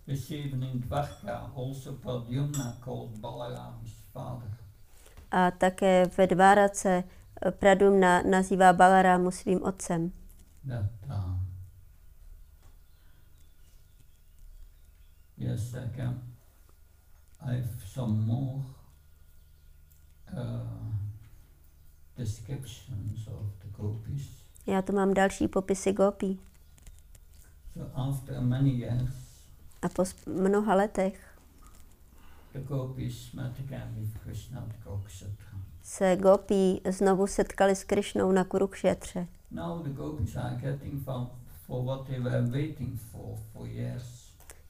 [5.31, 7.03] A také ve Dvárace
[7.51, 10.11] Pradumna nazývá Balarámu svým otcem.
[15.37, 16.34] Yes, I can.
[17.45, 18.61] I have some more
[20.33, 20.67] uh,
[22.17, 24.21] descriptions of the gopis.
[24.67, 26.39] Já tu mám další popisy gopí.
[27.73, 29.09] So after many years,
[29.81, 31.19] A po mnoha letech
[32.53, 35.57] the gopis met again with Krishna at Kurukshetra.
[35.83, 39.27] se gopí znovu setkali s Krišnou na Kurukšetře.
[39.51, 41.29] Now the gopis are getting from,
[41.67, 44.03] for what they were waiting for for years.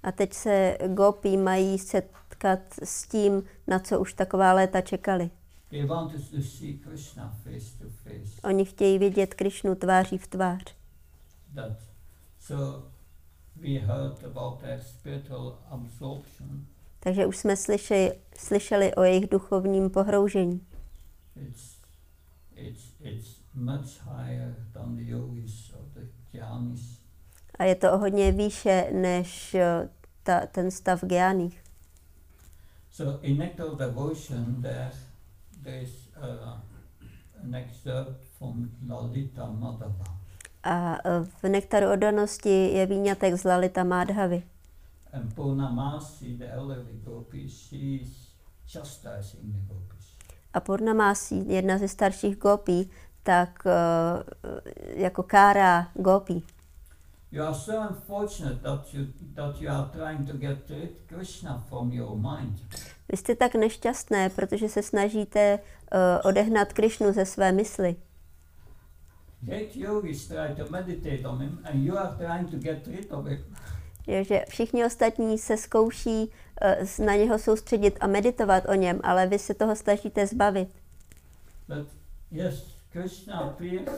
[0.04, 1.80] A teď se gopí mají
[2.46, 5.30] setkat s tím, na co už taková léta čekali.
[8.44, 10.76] Oni chtějí vidět Krišnu tváří v tvář.
[11.56, 11.78] That
[12.40, 12.88] so
[13.56, 16.66] we heard about their spiritual absorption.
[17.00, 20.62] Takže už jsme slyšeli, slyšeli o jejich duchovním pohroužení.
[21.36, 21.76] It's
[22.56, 27.00] it's it's much higher than the yogis or the jnanis.
[27.60, 29.90] A je to o hodně výše než eh,
[30.24, 31.65] ta, ten stav Gyáních.
[32.96, 34.92] So in Nectar Devotion there
[35.64, 36.56] there is uh,
[37.44, 40.08] an excerpt from Lalita Madhava.
[40.64, 44.44] A eh, v nektaru oddanosti je výňatek z Lalita Madhavy.
[45.12, 48.32] And Purnamasi, the elderly gopis, she is
[48.64, 50.16] chastising the gopis.
[50.54, 52.90] A Purnamasi, jedna ze starších gopí,
[53.24, 54.24] tak eh,
[55.04, 56.44] jako kára gopí.
[57.36, 61.92] You are so unfortunate that you that you are trying to get rid Krishna from
[61.92, 62.60] your mind.
[63.10, 67.96] Vy jste tak nešťastné, protože se snažíte uh, odehnat Krišnu ze své mysli.
[69.42, 73.26] Great yogis try to meditate on him, and you are trying to get rid of
[73.26, 73.56] him.
[74.08, 76.32] Je, že všichni ostatní se zkouší
[77.00, 80.70] uh, na něho soustředit a meditovat o něm, ale vy se toho snažíte zbavit.
[81.68, 81.88] But
[82.32, 83.90] yes, Krishna appears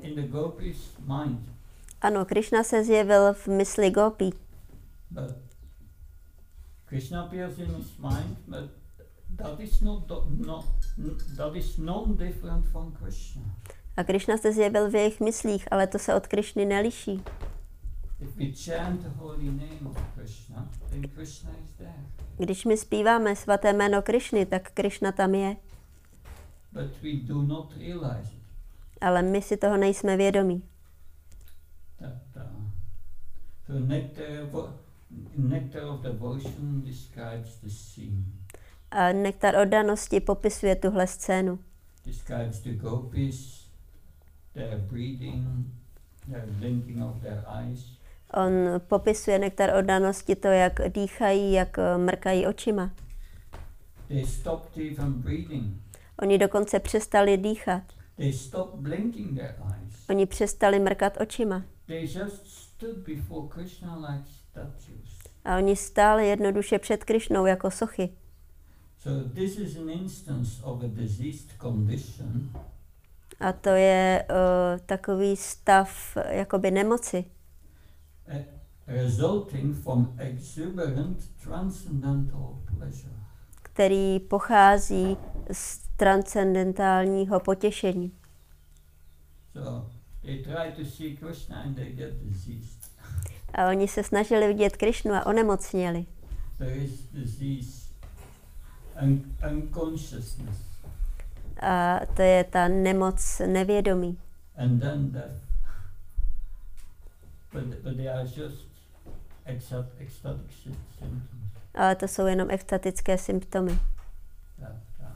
[0.00, 1.59] in the gopis' mind,
[2.00, 3.92] Ano, Krišna se zjevil v mysli
[5.10, 5.36] but
[6.84, 8.70] Krishna appears in his mind, but
[9.36, 10.64] that is not do- no,
[10.98, 13.42] n- that is non-different from Krishna.
[13.96, 17.22] a Krišna se zjevil v jejich myslích, ale to se od Krišny neliší.
[18.20, 22.04] If we chant the holy name of Krishna, then Krishna is there.
[22.38, 25.56] Když my zpíváme svaté jméno Krišny, tak Krišna tam je,
[26.72, 28.30] But we do not realize
[29.00, 30.62] ale my si toho nejsme vědomí.
[31.98, 32.42] That uh,
[33.70, 34.70] so nectar, of-
[35.36, 38.24] nectar of devotion describes the scene,
[38.90, 41.58] A nektar oddanosti popisuje tuhle scénu.
[42.06, 43.66] describes the gopis,
[44.54, 45.44] their breathing,
[46.30, 47.84] their blinking of their eyes,
[48.34, 52.90] On popisuje nektar oddanosti to, jak dýchají, jak eh, mrkají očima.
[54.08, 55.74] They stopped even breathing.
[56.22, 57.82] Oni dokonce přestali dýchat.
[58.16, 59.94] They stopped blinking their eyes.
[60.08, 61.62] Oni přestali mrkat očima.
[61.86, 65.18] They just stood before Krishna like statues.
[65.44, 68.10] A oni stáli jednoduše před Krišnou jako sochy.
[68.98, 72.50] So this is an instance of a diseased condition
[73.40, 77.24] A to je uh, takový stav jakoby nemoci,
[78.28, 78.36] uh,
[78.86, 83.12] resulting from exuberant transcendental pleasure.
[83.62, 85.16] který pochází
[85.52, 88.12] z transcendentálního potěšení.
[89.52, 89.99] So
[93.54, 96.06] A oni se snažili vidět Krišnu a onemocněli.
[101.62, 104.18] A to je ta nemoc nevědomí.
[104.56, 104.80] and
[105.12, 105.22] then.
[107.52, 108.64] But, but they are just
[109.46, 111.42] ecstatic, ecstatic sy- symptoms.
[111.74, 113.78] Ale to jsou jenom extatické symptomy.
[114.60, 115.06] That, uh,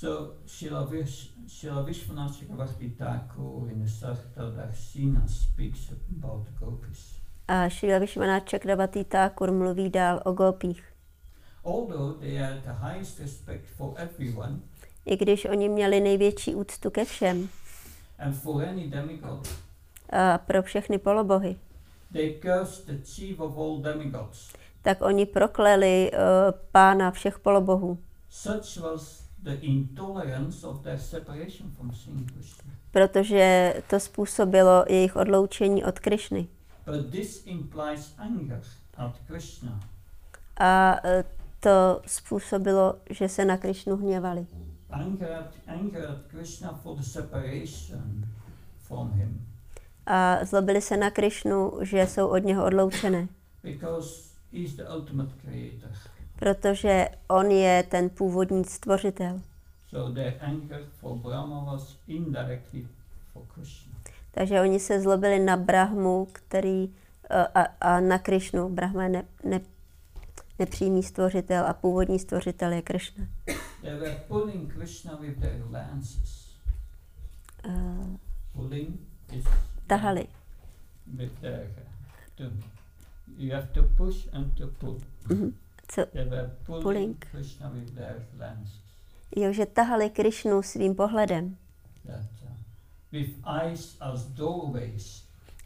[0.00, 7.20] so Srila Vish- Srila Vishwanath Chakravarti Thakur in the Sarta Darsina speaks about gopis.
[7.48, 10.84] A Šrila Vishwanath Chakravarti Thakur mluví dál o gopích.
[11.64, 14.60] Although they had the highest respect for everyone
[15.06, 17.48] I když oni měli největší úctu ke všem
[18.18, 19.48] and for any demigod,
[20.10, 21.56] a pro všechny polobohy,
[22.12, 24.52] they cursed the chief of all demigods.
[24.82, 26.18] tak oni prokleli uh,
[26.72, 27.98] pána všech polobohů,
[28.30, 32.72] Such was the intolerance of their separation from Sri Krishna.
[32.90, 36.48] protože to způsobilo jejich odloučení od Krišny.
[36.86, 38.62] But this implies anger
[38.96, 39.80] at Krishna.
[40.56, 41.10] A uh,
[41.60, 44.46] to způsobilo, že se na Krišnu hněvali.
[44.90, 48.24] Anger at, anger at Krishna for the separation
[48.78, 49.46] from him.
[50.06, 53.28] A zlobili se na Krišnu, že jsou od něho odloučené,
[53.62, 55.90] Because he's the ultimate creator.
[56.40, 59.40] Protože on je ten původní stvořitel.
[59.90, 62.86] So anger for Brahma was indirectly
[63.32, 63.92] for Krishna.
[64.30, 66.94] Takže oni se zlobili na Brahmu, který
[67.30, 68.68] a, a, a na Krišnu.
[68.68, 69.60] Brahma je ne, ne,
[70.58, 73.26] nepřímý stvořitel a původní stvořitel je Krishna.
[73.82, 76.50] They were pulling Krishna with their lances.
[77.68, 78.06] Uh,
[78.52, 79.00] Pulling
[79.32, 79.44] is
[79.86, 80.26] tahali.
[81.16, 81.66] with their
[82.36, 82.44] to,
[83.36, 85.00] you have to push and to pull.
[85.28, 85.52] Mhm.
[85.92, 86.06] Co,
[86.82, 87.26] pulling,
[89.36, 91.56] jo, že tahali Krišnu svým pohledem.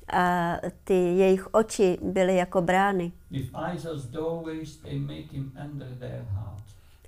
[0.09, 3.13] A ty jejich oči byly jako brány.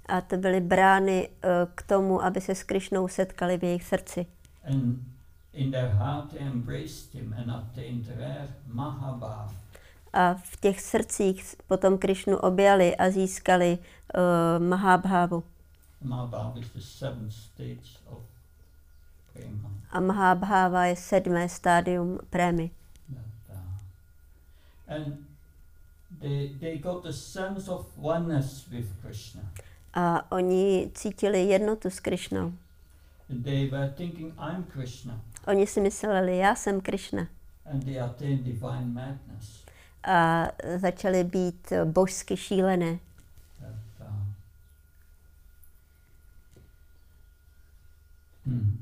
[0.06, 4.26] A to byly brány uh, k tomu, aby se s Krišnou setkali v jejich srdci.
[5.52, 9.65] In their heart they embraced him and attained rare Mahabhav.
[10.16, 15.44] A v těch srdcích potom Krišnu objali a získali uh, Mahabhávu.
[16.02, 18.18] Mahabhav is the seventh stage of
[19.32, 19.70] prema.
[19.90, 22.70] A Mahabháva je sedmé stádium prémy.
[24.88, 25.26] And
[26.20, 29.42] they, they got the sense of oneness with Krishna.
[29.94, 32.52] A oni cítili jednotu s Krišnou.
[33.44, 35.20] They were thinking, I'm Krishna.
[35.46, 37.26] Oni si mysleli, já jsem Krišna.
[37.72, 39.55] And they attained divine madness.
[40.06, 42.98] A začali být božsky šílené.
[48.46, 48.78] Hmm.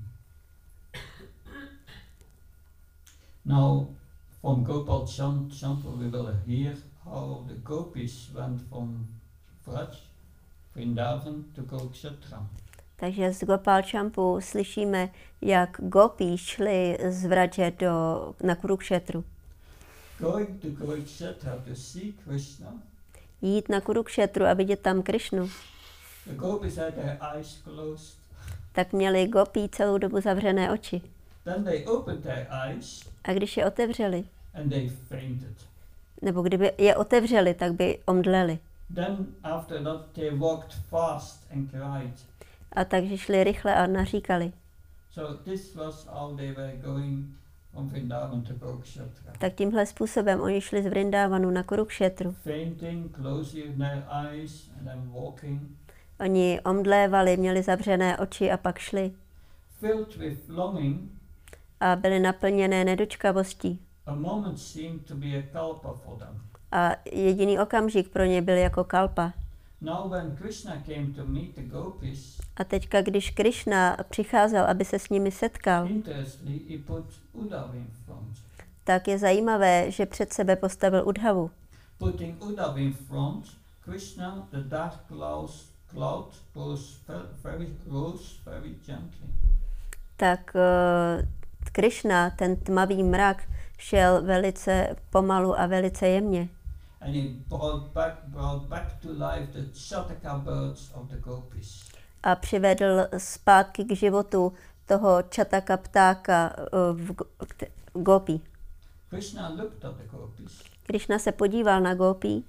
[3.44, 3.88] Now,
[4.40, 9.06] from Gopal Chand, Chandra, we will hear how the gopis went from
[9.66, 9.96] Vraj,
[10.74, 12.46] Vrindavan to Kurukshetra.
[12.96, 15.08] Takže z Gopal Champu slyšíme,
[15.42, 19.24] jak gopí šli z Vraže do, na Kurukšetru.
[20.20, 22.72] Going to Kurukshetra to see Krishna,
[23.42, 25.50] Jít na Kurukšetru a vidět tam Krišnu,
[26.26, 28.18] the gopis had their eyes closed.
[28.72, 31.02] tak měli gopí celou dobu zavřené oči.
[31.44, 35.56] Then they opened their eyes A když je otevřeli, and they fainted.
[36.22, 38.58] nebo kdyby je otevřeli, tak by omdleli.
[38.94, 42.14] Then after that they walked fast and cried.
[42.72, 44.52] A takže šli rychle a naříkali.
[45.12, 47.26] So this was how they were going
[49.38, 52.36] Tak tímhle způsobem oni šli z Vrindávanu na Kurukšetru.
[56.20, 59.12] Oni omdlévali, měli zavřené oči a pak šli.
[61.80, 63.80] A byli naplněné nedočkavostí.
[66.74, 69.32] a jediný okamžik pro ně byl jako kalpa.
[69.80, 74.98] Now when Krishna came to meet the gopis, A teďka, když Krishna přicházel, aby se
[74.98, 75.88] s nimi setkal,
[78.84, 81.50] tak je zajímavé, že před sebe postavil Udhavu.
[81.98, 83.44] Putting Uddhav in front,
[83.80, 85.50] Krishna, the dark cloud,
[85.90, 89.28] cloud rose ve- very, rose very gently.
[90.16, 91.26] Tak uh,
[91.72, 93.42] Krishna, ten tmavý mrak,
[93.78, 96.48] šel velice pomalu a velice jemně.
[97.00, 101.93] And he brought back, brought back to life the Chataka birds of the gopis.
[102.24, 104.52] A přivedl zpátky k životu
[104.86, 107.14] toho čataka ptáka uh, v,
[107.92, 108.40] Gopi.
[110.86, 112.42] Krishna se podíval na Gopi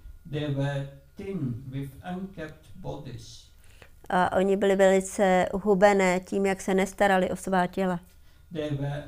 [4.09, 7.99] a oni byli velice hubené tím, jak se nestarali o svá těla.
[8.53, 9.03] They were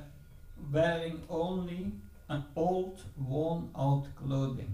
[0.70, 1.91] wearing only
[2.30, 4.70] an old, worn out clothing.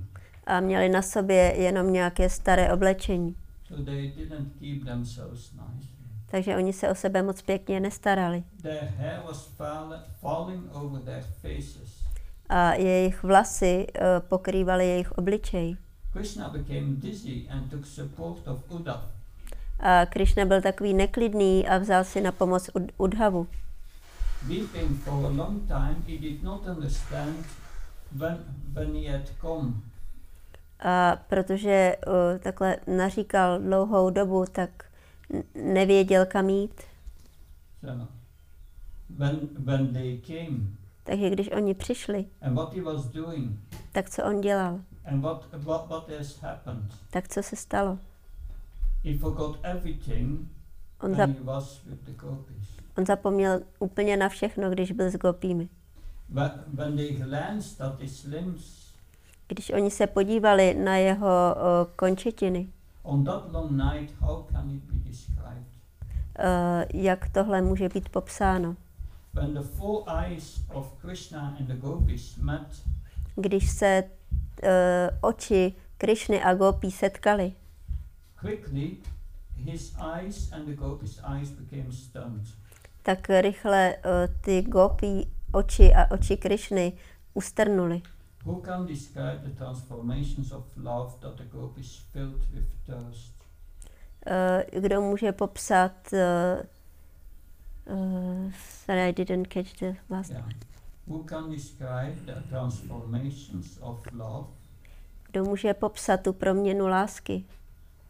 [0.45, 3.35] A měli na sobě jenom nějaké staré oblečení.
[3.75, 5.87] So they didn't keep themselves nice.
[6.31, 8.43] Takže oni se o sebe moc pěkně nestarali.
[8.61, 12.03] Their hair was fall- falling over their faces.
[12.49, 15.77] A jejich vlasy uh, pokrývaly jejich obličej.
[16.11, 18.99] Krishna became dizzy and took support of Uddhav.
[19.79, 23.47] A Krishna byl takový neklidný a vzal si na pomoc Ud- Udhavu.
[24.47, 27.45] Weeping for a long time, he did not understand
[28.11, 28.37] when,
[28.73, 29.73] when he had come.
[30.85, 34.69] A protože uh, takhle naříkal dlouhou dobu, tak
[35.55, 36.81] nevěděl, kam jít.
[37.81, 38.07] So,
[39.09, 40.57] when, when they came
[41.03, 43.59] Takže když oni přišli, and what he was doing
[43.91, 44.79] tak co on dělal?
[45.05, 46.93] and what, what, what has happened.
[47.11, 47.99] Tak co se stalo?
[49.05, 50.49] He forgot everything
[51.01, 52.67] On, when za, he was with the gopis.
[52.97, 55.69] on zapomněl úplně na všechno, když byl s gopími.
[56.29, 58.82] When, when they glanced at his limbs,
[59.47, 62.67] Když oni se podívali na jeho uh, končetiny,
[63.03, 65.67] on that long night, how can it be described?
[66.39, 68.75] uh, jak tohle může být popsáno?
[69.33, 72.67] When the four eyes of Krishna and the gopis met,
[73.35, 74.03] Když se
[74.63, 74.69] uh,
[75.21, 77.53] oči Krišny a Gopí setkali,
[78.39, 78.97] quickly
[79.55, 82.47] his eyes and the gopis' eyes became stunned.
[83.03, 86.93] tak rychle uh, ty Gopí oči a oči Krišny
[87.33, 88.01] ustrnuli.
[88.45, 93.33] Who can describe the transformations of love that the gopis filled with thirst?
[94.27, 96.65] Uh, kdo může popsat uh,
[97.93, 98.51] uh,
[98.85, 100.45] sorry, I didn't catch the last Yeah.
[101.07, 104.47] Who can describe the transformations of love
[105.31, 107.45] Kdo může popsat tu proměnu lásky,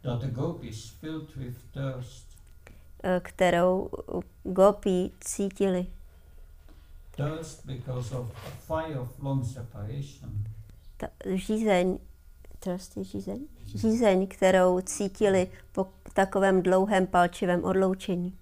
[0.01, 2.27] that the gopis filled with thirst?
[3.03, 3.89] eh, kterou
[4.43, 5.87] Gopi cítili?
[7.15, 10.43] Thirst because of a fire of long separation.
[10.97, 11.99] Ta, žízeň,
[12.59, 13.47] trust je žízeň?
[13.65, 18.37] Žízeň, kterou cítili po takovém dlouhém palčivém odloučení.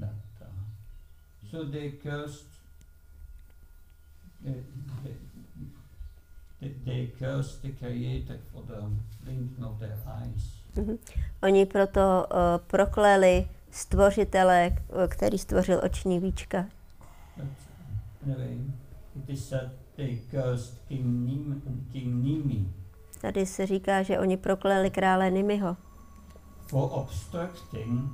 [0.00, 0.08] That,
[0.40, 2.46] uh, so they cursed.
[4.42, 4.64] They,
[6.60, 8.80] they, they, cursed the Creator for the
[9.24, 10.42] blinking of their eyes.
[10.76, 10.98] Mhm.
[11.42, 12.00] Oni proto
[12.30, 16.66] uh, prokleli stvořitele, eh, který stvořil oční víčka.
[17.36, 17.46] But
[20.90, 22.66] Nimi
[23.20, 25.76] Tady se říká, že oni prokleli krále Nimiho,
[26.68, 28.10] for obstructing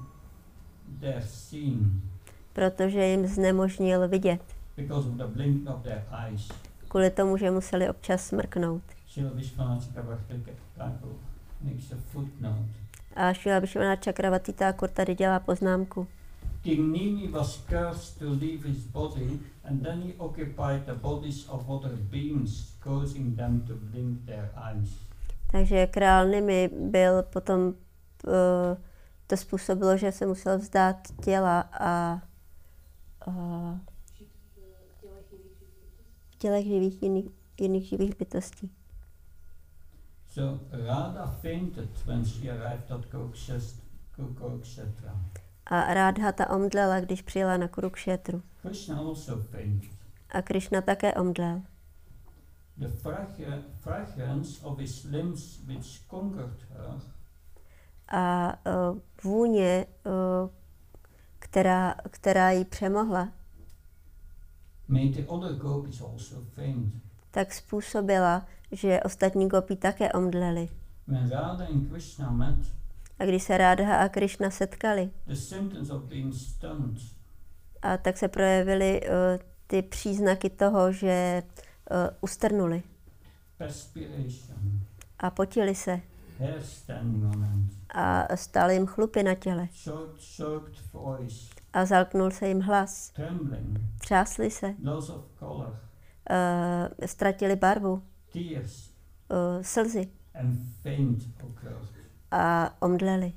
[1.00, 2.10] their seeing
[2.52, 4.40] protože jim znemožnil vidět.
[4.76, 6.48] because of the blinking of their eyes.
[6.88, 8.82] Kvůli tomu, že museli občas smrknout.
[13.16, 16.06] A Šila Vishwanath Chakravarti Thakur tady dělá poznámku.
[16.62, 21.70] King Nimi was cursed to leave his body, and then he occupied the bodies of
[21.70, 24.88] other beings, causing them to blink their eyes.
[25.52, 27.60] Takže král Nimi byl potom,
[28.26, 28.76] uh,
[29.26, 32.22] to způsobilo, že se musel vzdát těla a
[33.26, 33.78] uh,
[36.38, 37.26] tělech živých jiných,
[37.60, 38.70] jiných živých bytostí.
[40.34, 43.80] So Radha fainted when she arrived at Kurukshet-
[44.16, 45.14] Kurukshetra.
[45.70, 48.42] A Rádhata omdlela, když přijela na Kurukšetru.
[48.62, 49.90] Krishna also fainted.
[50.30, 51.62] A Krišna také omdlel.
[52.76, 57.00] The fragra- fragrance of his limbs, which conquered her,
[58.08, 58.52] A
[58.90, 60.50] uh, vůně, uh,
[61.38, 63.28] která, která ji přemohla,
[64.88, 66.94] made the other gopis also faint.
[67.30, 70.68] tak způsobila, že ostatní gopí také omdleli.
[71.06, 72.58] When Radha and Krishna met,
[73.20, 75.10] A když se Rádha a Krišna setkali,
[77.82, 79.06] a tak se projevily uh,
[79.66, 81.42] ty příznaky toho, že
[81.90, 82.82] uh, ustrnuli.
[85.18, 86.00] A potili se.
[87.94, 89.68] A stále jim chlupy na těle.
[91.72, 93.12] A zalknul se jim hlas.
[93.98, 94.74] Třásli se,
[96.30, 100.08] uh, ztratili barvu, uh, slzy.
[102.30, 103.32] A omdleli.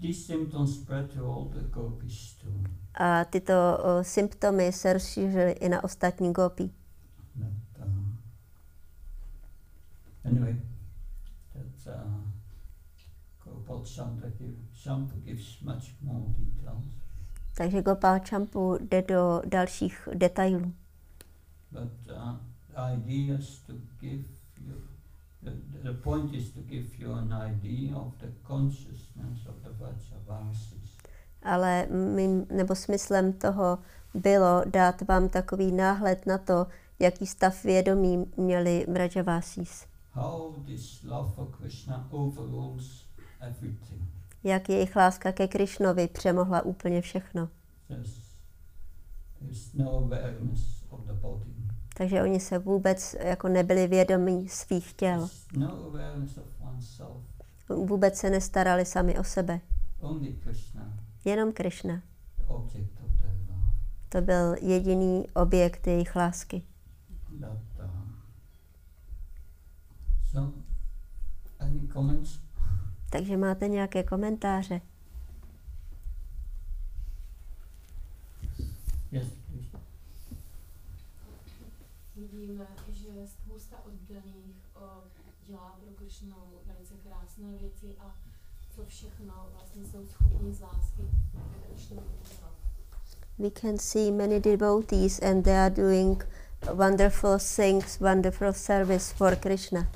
[0.00, 2.62] These symptoms spread to all the gopis too.
[2.94, 3.54] A tyto
[4.02, 6.32] symptomy se rozšířily i na ostatní.
[6.32, 6.70] But,
[7.78, 7.84] uh,
[10.24, 10.56] anyway,
[11.52, 12.12] that uh,
[13.44, 16.84] Gopal Chandra give, Shampoo gives much more details.
[17.56, 20.72] Takže Gopal Champu jde do dalších detailů.
[21.70, 22.36] But uh,
[22.68, 24.37] the idea is to give
[25.42, 25.50] the,
[25.82, 30.98] the point is to give you an idea of the consciousness of the Vrajavasis.
[31.42, 33.78] Ale mým, nebo smyslem toho
[34.14, 36.66] bylo dát vám takový náhled na to,
[36.98, 39.86] jaký stav vědomí měli Mrajavasis.
[40.12, 43.04] How this love for Krishna overrules
[43.40, 44.02] everything.
[44.44, 47.48] Jak jejich láska ke Krišnovi přemohla úplně všechno.
[47.88, 48.20] There's,
[49.40, 51.67] there's no awareness of the body.
[51.98, 55.28] Takže oni se vůbec jako nebyli vědomí svých těl.
[55.56, 55.92] No.
[57.68, 59.60] Vůbec se nestarali sami o sebe.
[60.44, 62.02] Krishna, Jenom love.
[64.08, 66.62] To byl jediný objekt jejich lásky.
[71.92, 72.40] Comments?
[73.10, 74.80] Takže máte nějaké komentáře?
[79.12, 79.26] Yes,
[82.38, 84.80] Vidíme, že spousta oddaných o,
[85.46, 86.36] dělá pro Kršnu
[86.66, 88.16] velice krásné věci a
[88.76, 91.02] co všechno vlastně jsou schopni z lásky.
[93.38, 96.28] We can see many devotees and they are doing
[96.74, 99.88] wonderful things, wonderful service for Krishna.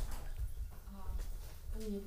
[1.80, 1.98] Eh,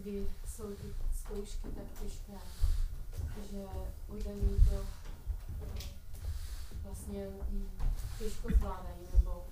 [6.83, 7.27] vlastně
[8.19, 9.45] těžko zvládají, nebo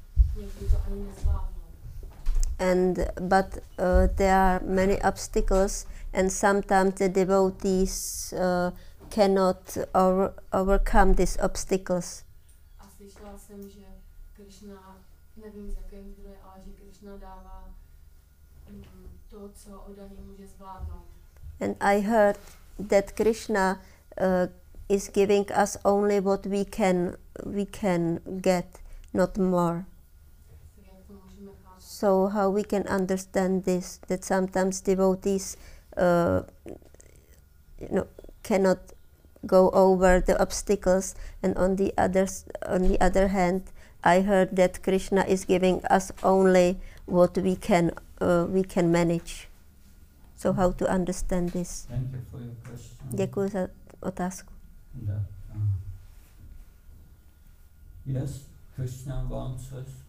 [2.60, 8.72] And but uh, there are many obstacles and sometimes the devotees uh,
[9.10, 12.24] cannot over, overcome these obstacles.
[21.60, 22.38] And I heard
[22.80, 23.80] that Krishna
[24.18, 24.48] uh,
[24.90, 28.80] is giving us only what we can we can get,
[29.14, 29.86] not more.
[32.04, 34.02] So how we can understand this?
[34.10, 35.56] That sometimes devotees,
[35.96, 36.42] uh,
[37.80, 38.08] you know,
[38.44, 38.80] cannot
[39.48, 43.72] go over the obstacles, and on the others, on the other hand,
[44.04, 46.76] I heard that Krishna is giving us only
[47.06, 49.48] what we can uh, we can manage.
[50.36, 51.88] So how to understand this?
[51.88, 53.16] Thank you for your question.
[53.16, 53.68] Děkuji za
[54.02, 54.52] otázku.
[55.08, 55.24] That,
[55.56, 55.62] uh,
[58.06, 58.42] yes,
[58.76, 60.04] Krishna wants us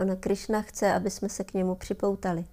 [0.00, 2.44] Ona Krishna chce, aby jsme se k němu připoutali.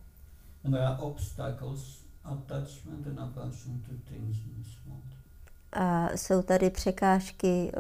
[5.72, 7.72] A jsou tady překážky,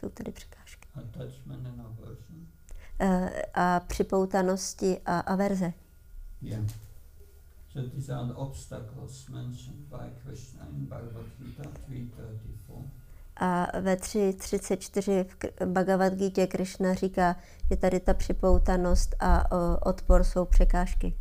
[0.00, 0.88] jsou tady překážky.
[3.00, 5.72] Uh, a připoutanosti a averze.
[6.42, 6.64] Yeah.
[7.72, 13.05] So these are the obstacles mentioned by Krishna in Bhagavad Gita 334.
[13.36, 15.24] A ve 3.34
[15.60, 17.36] v Bhagavad Gita Krishna říká,
[17.70, 19.52] že tady ta připoutanost a
[19.86, 21.16] odpor jsou překážky.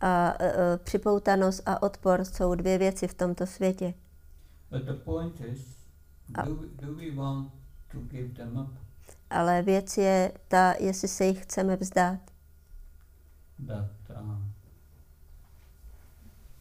[0.00, 3.94] A uh, připoutanost a odpor jsou dvě věci v tomto světě.
[9.30, 12.20] Ale věc je ta, jestli se jich chceme vzdát.
[13.66, 14.47] That uh,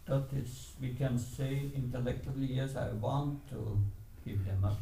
[0.07, 3.77] that is, we can say intellectually, yes, I want to
[4.25, 4.77] give them up.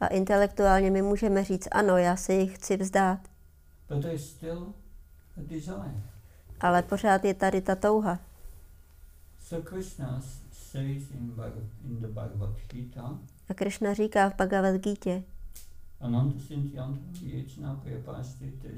[0.00, 3.20] A intelektuálně my můžeme říct, ano, já se jich chci vzdát.
[3.88, 4.74] But there is still
[5.36, 6.02] a desire.
[6.60, 8.18] Ale pořád je tady ta touha.
[9.40, 10.20] So Krishna
[10.52, 11.34] says in,
[11.84, 13.18] in the Bhagavad Gita,
[13.48, 15.10] A Krishna říká v Bhagavad Gita,
[16.00, 16.54] Ananta
[17.20, 17.82] Yechna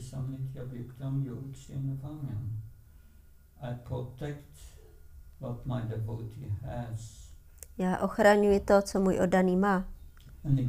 [0.01, 0.63] Samnitya
[2.03, 2.63] Vamyam.
[3.61, 4.78] I protect
[5.41, 7.29] what my devotee has
[7.79, 9.85] já ochraňuji to, co můj oddaný má.
[10.45, 10.65] and I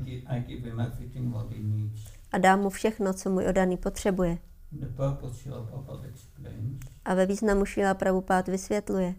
[0.48, 2.02] give, him everything what he needs.
[2.32, 4.38] A dám mu všechno, co můj oddaný potřebuje.
[4.72, 9.16] The purpose Srila Prabhupada explains, A ve významu Šíla Prabhupád vysvětluje,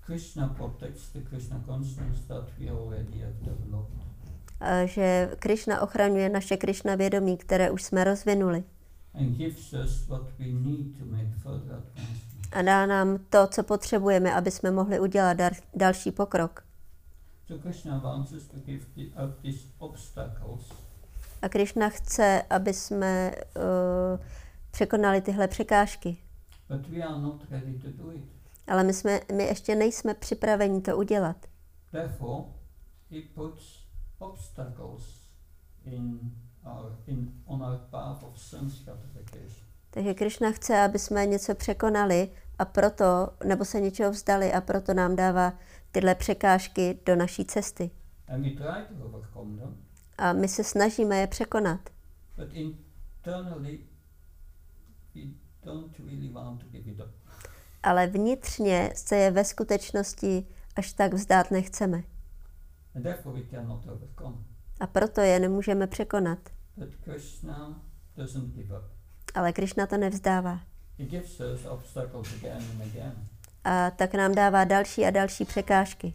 [0.00, 3.94] Krishna protects the Krishna consciousness that we already have developed.
[4.60, 8.64] a že Krishna ochraňuje naše Krishna vědomí, které už jsme rozvinuli.
[9.14, 12.33] and gives us what we need to make further advancement.
[12.54, 16.64] A dá nám to, co potřebujeme, aby jsme mohli udělat dar, další pokrok.
[17.62, 17.98] Krishna
[21.42, 23.62] A Krišna chce, aby jsme uh,
[24.70, 26.16] překonali tyhle překážky.
[28.66, 31.36] Ale my, jsme, my ještě nejsme připraveni to udělat.
[31.92, 32.44] Therefore,
[33.10, 33.84] he puts
[34.18, 35.02] obstacles
[35.84, 36.20] in
[36.64, 38.54] our, in, on our path of.
[39.90, 44.94] Takže Krišna chce, aby jsme něco překonali a proto, nebo se něčeho vzdali a proto
[44.94, 45.58] nám dává
[45.92, 47.90] tyhle překážky do naší cesty.
[50.18, 51.80] A my se snažíme je překonat.
[57.82, 60.46] Ale vnitřně se je ve skutečnosti
[60.76, 62.02] až tak vzdát nechceme.
[64.80, 66.38] A proto je nemůžeme překonat.
[67.00, 67.82] Krishna.
[69.34, 70.60] Ale Krišna to nevzdává.
[70.98, 73.12] He gives us obstacles again and again.
[73.64, 76.14] A tak nám dává další a další překážky.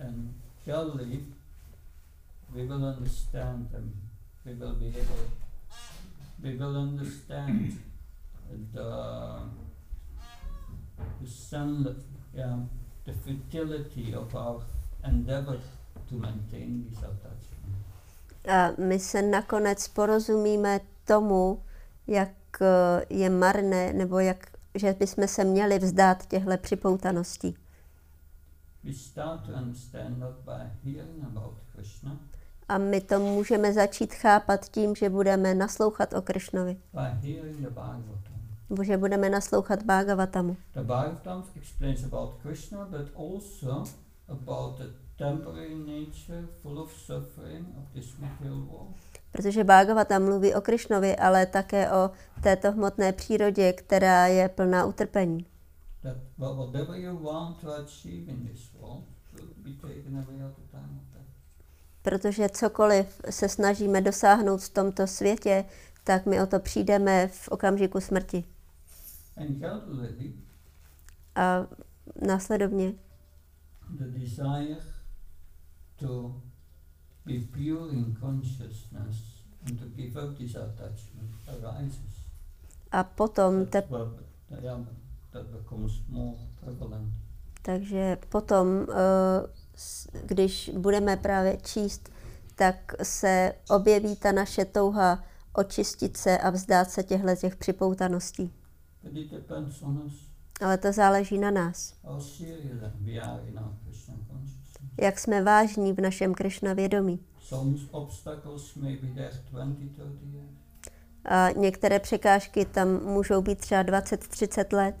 [0.00, 0.34] And
[0.64, 1.24] gradually,
[2.54, 3.92] we will understand them.
[4.44, 5.30] We will be able,
[6.42, 7.72] we will understand
[8.72, 8.82] the,
[11.20, 11.96] the sun,
[12.34, 12.58] yeah,
[13.04, 14.62] the futility of our
[15.04, 15.58] endeavor
[16.08, 17.46] to maintain these attachments.
[18.48, 21.62] A my se nakonec porozumíme tomu,
[22.06, 22.30] jak
[22.60, 27.56] eh, je marné, nebo jak, že bychom se měli vzdát těchto připoutaností.
[32.68, 36.22] A my to můžeme začít chápat tím, že budeme naslouchat o.
[38.70, 40.56] Nebo že budeme naslouchat Bhagavatamu.
[40.74, 43.84] The Bhagavatam explains about Krishna, but also
[44.28, 44.86] about the
[45.16, 48.94] temporary nature, full of suffering of this material world.
[49.36, 52.10] Protože Bhagavatam mluví o Krišnovi, ale také o
[52.42, 55.46] této hmotné přírodě, která je plná utrpení.
[62.02, 65.64] Protože cokoliv se snažíme dosáhnout v tomto světě,
[66.04, 68.44] tak my o to přijdeme v okamžiku smrti.
[71.34, 71.66] A
[72.26, 72.92] následovně
[73.90, 74.76] the desire
[75.96, 76.42] to
[77.26, 79.16] be pure in consciousness
[79.66, 82.16] and to give up this attachment arises.
[82.92, 83.82] a potom, te,
[87.62, 89.46] takže potom, eh,
[90.26, 92.10] když budeme právě číst,
[92.54, 98.52] tak se objeví ta naše touha očistit se a vzdát se těchto těch připoutaností.
[100.60, 101.94] Ale to záleží na nás.
[104.96, 105.06] Krishna.
[105.06, 107.20] Jak jsme vážní v našem Krišna vědomí.
[107.40, 110.50] Some obstacles may be there 20, 30 years.
[111.24, 114.96] A některé překážky tam můžou být třeba 20-30 let,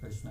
[0.00, 0.30] Krishna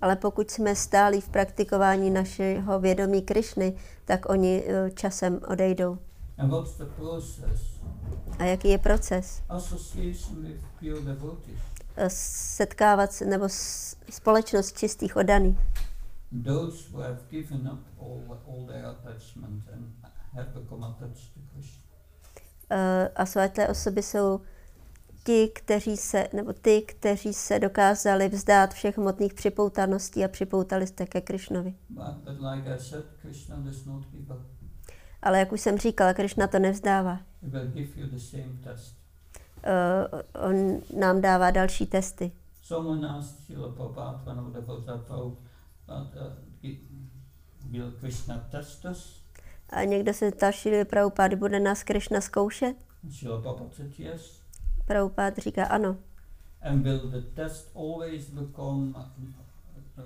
[0.00, 5.98] ale pokud jsme stáli v praktikování našeho vědomí Krišny, tak oni eh, časem odejdou.
[6.38, 7.69] And what's the process?
[8.38, 9.42] A jaký je proces?
[11.96, 13.48] Eh, Setkávat se, nebo
[14.10, 15.58] společnost čistých odaných.
[16.44, 19.86] Those who have given up all, all their attachments and
[20.32, 21.82] have become attached to Krishna.
[22.70, 24.40] Eh, A svaté osoby jsou
[25.24, 31.06] ti, kteří se, nebo ty, kteří se dokázali vzdát všech hmotných připoutaností a připoutali se
[31.06, 31.74] ke Krišnovi.
[32.54, 33.04] Like said.
[35.22, 37.20] Ale jak už jsem říkala, Krišna to nevzdává.
[37.42, 38.94] Will give you the same test.
[39.62, 42.32] Eh, On nám dává další testy.
[42.62, 45.36] Someone asked Srila Prabhupada, one of the Vajrayahu,
[45.86, 46.70] but uh,
[47.70, 49.20] will Krishna test us?
[49.70, 52.76] A někdo se ptal Šili Prabhupády, bude nás Krišna zkoušet?
[53.20, 54.40] Prabhupada said yes.
[54.86, 55.96] Prabhupád říká ano.
[56.62, 59.04] And will the test always become uh,
[59.98, 60.04] uh,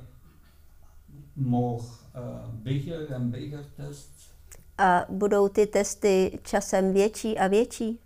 [1.36, 1.82] more
[2.14, 4.33] uh, bigger and bigger tests?
[4.78, 8.00] A budou ty testy časem větší a větší?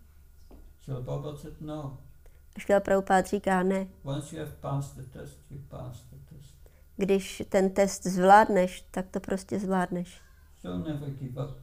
[0.81, 1.99] Srila Prabhupada said no.
[2.59, 3.87] Šila Prabhupád říká ne.
[4.05, 6.55] Once you have passed the test, you passed the test.
[6.97, 10.21] Když ten test zvládneš, tak to prostě zvládneš.
[10.61, 11.57] So never give up.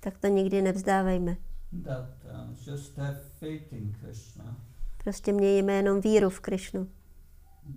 [0.00, 1.36] Tak to nikdy nevzdávejme.
[1.84, 4.56] That uh, just have faith in Krishna.
[5.04, 6.88] Prostě mějme jenom víru v Krišnu,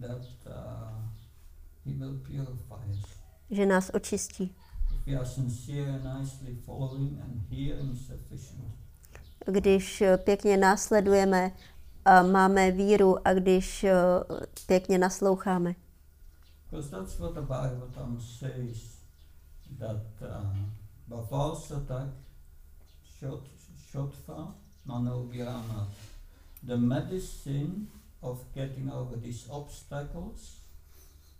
[0.01, 0.53] That uh,
[1.85, 3.05] He will purify us.
[3.49, 4.55] že nás očistí.
[9.45, 11.51] Když eh, pěkně následujeme
[12.05, 13.93] a máme víru a když eh,
[14.65, 15.75] pěkně nasloucháme.
[24.85, 25.87] Manovirama,
[26.63, 27.87] the medicine
[28.21, 30.61] of getting over these obstacles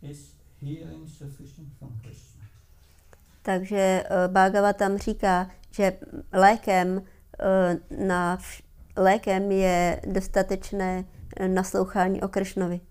[0.01, 2.38] is hearing sufficient from Krishna.
[3.49, 5.97] Takže uh, Bhagavatam říká, že
[6.33, 8.37] lékem, uh, na,
[8.95, 11.05] lékem je dostatečné
[11.37, 12.81] eh, naslouchání o Kršnovi.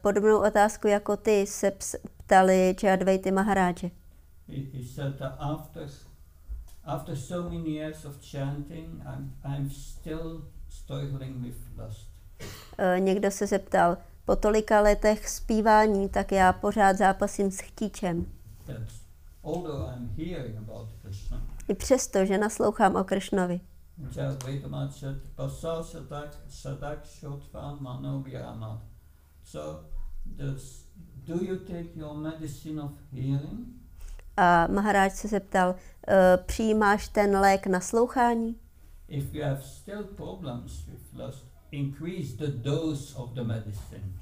[0.00, 1.72] Podobnou otázku jako ty se
[2.24, 3.90] ptali Jayadvaity Maharáže.
[4.48, 5.88] He, he said that after,
[6.84, 12.06] after so many years of chanting, I'm, I'm still struggling with lust.
[12.98, 13.96] Někdo se zeptal,
[14.26, 18.26] po tolika letech zpívání, tak já pořád zápasím s chtíčem.
[21.68, 23.60] I přesto, že naslouchám o Kršnovi.
[34.36, 35.74] A Maharáž se zeptal, uh,
[36.46, 38.56] přijímáš ten lék naslouchání?
[39.08, 44.12] If you have still problems with lust, increase the dose of the medicine.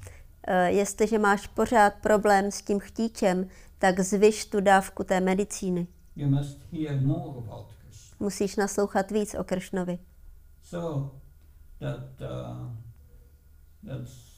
[0.47, 3.49] Uh, jestliže máš pořád problém s tím chtíčem,
[3.79, 5.87] tak zvyš tu dávku té medicíny.
[6.15, 8.17] You must hear more about Krishna.
[8.19, 9.99] Musíš naslouchat víc o Kršnovi.
[10.63, 11.11] So
[11.79, 12.69] that uh,
[13.83, 14.35] that's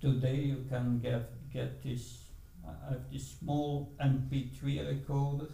[0.00, 1.22] today you can get
[1.52, 2.28] get this.
[2.64, 5.48] I have this small MP3 recorder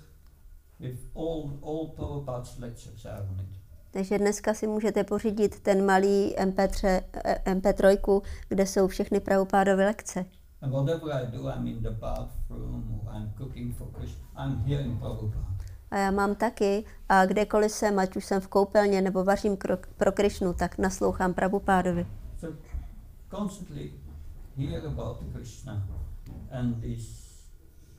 [0.81, 3.64] with all all Prabhupada's lectures are on it.
[3.95, 10.25] Takže dneska si můžete pořídit ten malý MP3, eh, MP3 kde jsou všechny pravopádové lekce.
[10.63, 14.45] And whatever I do, I'm in the bathroom I'm cooking for Krishna.
[14.45, 15.47] I'm hearing Prabhupada.
[15.91, 19.87] A já mám taky a kdekoliv jsem, ať už jsem v koupelně nebo vařím krok,
[19.97, 22.07] pro Krišnu, tak naslouchám Prabhupádovi.
[22.41, 22.57] So
[23.31, 23.93] constantly
[24.57, 25.89] hear about Krishna
[26.51, 27.35] and this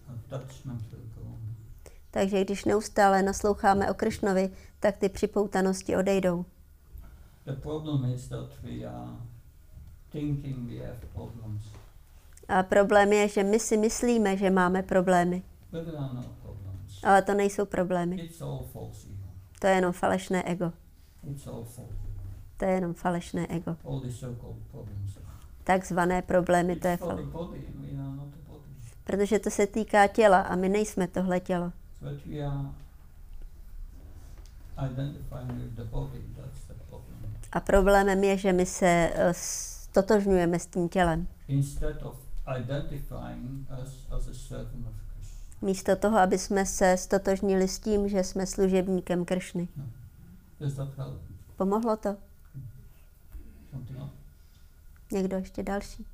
[0.07, 1.55] attachment will go on.
[2.15, 4.49] Takže když neustále nasloucháme o Krišnovi,
[4.79, 6.45] tak ty připoutanosti odejdou.
[12.47, 16.23] A problém je, že my si myslíme, že máme problémy, no
[17.03, 18.29] ale to nejsou problémy.
[19.59, 20.73] To je jenom falešné ego.
[22.57, 23.77] To je jenom falešné ego.
[25.63, 27.25] Takzvané problémy, to je It's for fal.
[27.25, 28.63] the body, we are not the body.
[29.03, 31.71] Protože to se týká těla a my nejsme tohle tělo.
[32.01, 32.65] But we are
[34.77, 37.35] identifying with the body, that's the problem.
[37.51, 41.27] A problémem je, že my se eh, stotožňujeme s tím tělem.
[41.47, 42.15] Instead of
[42.57, 45.61] identifying us as a servant of Krishna.
[45.61, 49.67] Místo toho, aby jsme se stotožnili s tím, že jsme služebníkem Kršny.
[50.97, 51.21] Help?
[51.57, 52.17] Pomohlo to?
[55.11, 56.05] Někdo ještě další?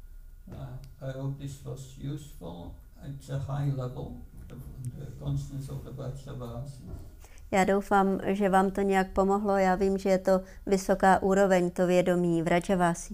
[7.52, 9.58] Já doufám, že vám to nějak pomohlo.
[9.58, 13.14] Já vím, že je to vysoká úroveň, to vědomí v Rajavasi.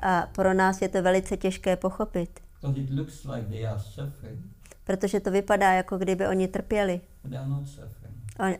[0.00, 2.40] A pro nás je to velice těžké pochopit,
[4.84, 7.00] protože to vypadá, jako kdyby oni trpěli,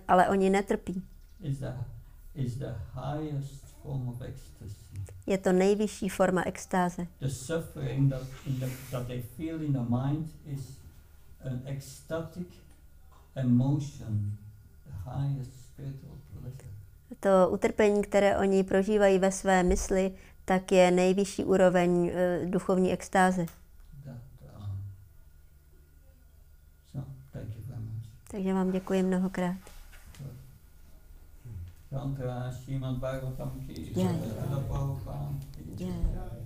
[0.09, 1.03] ale oni netrpí.
[1.41, 1.73] Is the,
[2.35, 4.84] is the highest form of ecstasy.
[5.27, 7.07] Je to nejvyšší forma extáze.
[7.21, 10.79] The suffering that, the, that they feel in the mind is
[11.45, 12.47] an ecstatic
[13.35, 14.37] emotion,
[14.85, 16.75] the highest spiritual pleasure.
[17.21, 20.13] To utrpení, které oni prožívají ve své mysli,
[20.45, 23.47] tak je nejvyšší úroveň e, duchovní extáze.
[24.05, 24.17] That,
[24.59, 24.79] um,
[26.93, 28.07] so, thank you very much.
[28.31, 29.74] Takže vám děkuji mnohokrát.
[31.95, 34.19] Tantra, Srimad Bhagavatam, Kirtan,
[34.69, 35.31] Prabhupada.
[35.79, 36.44] Ja.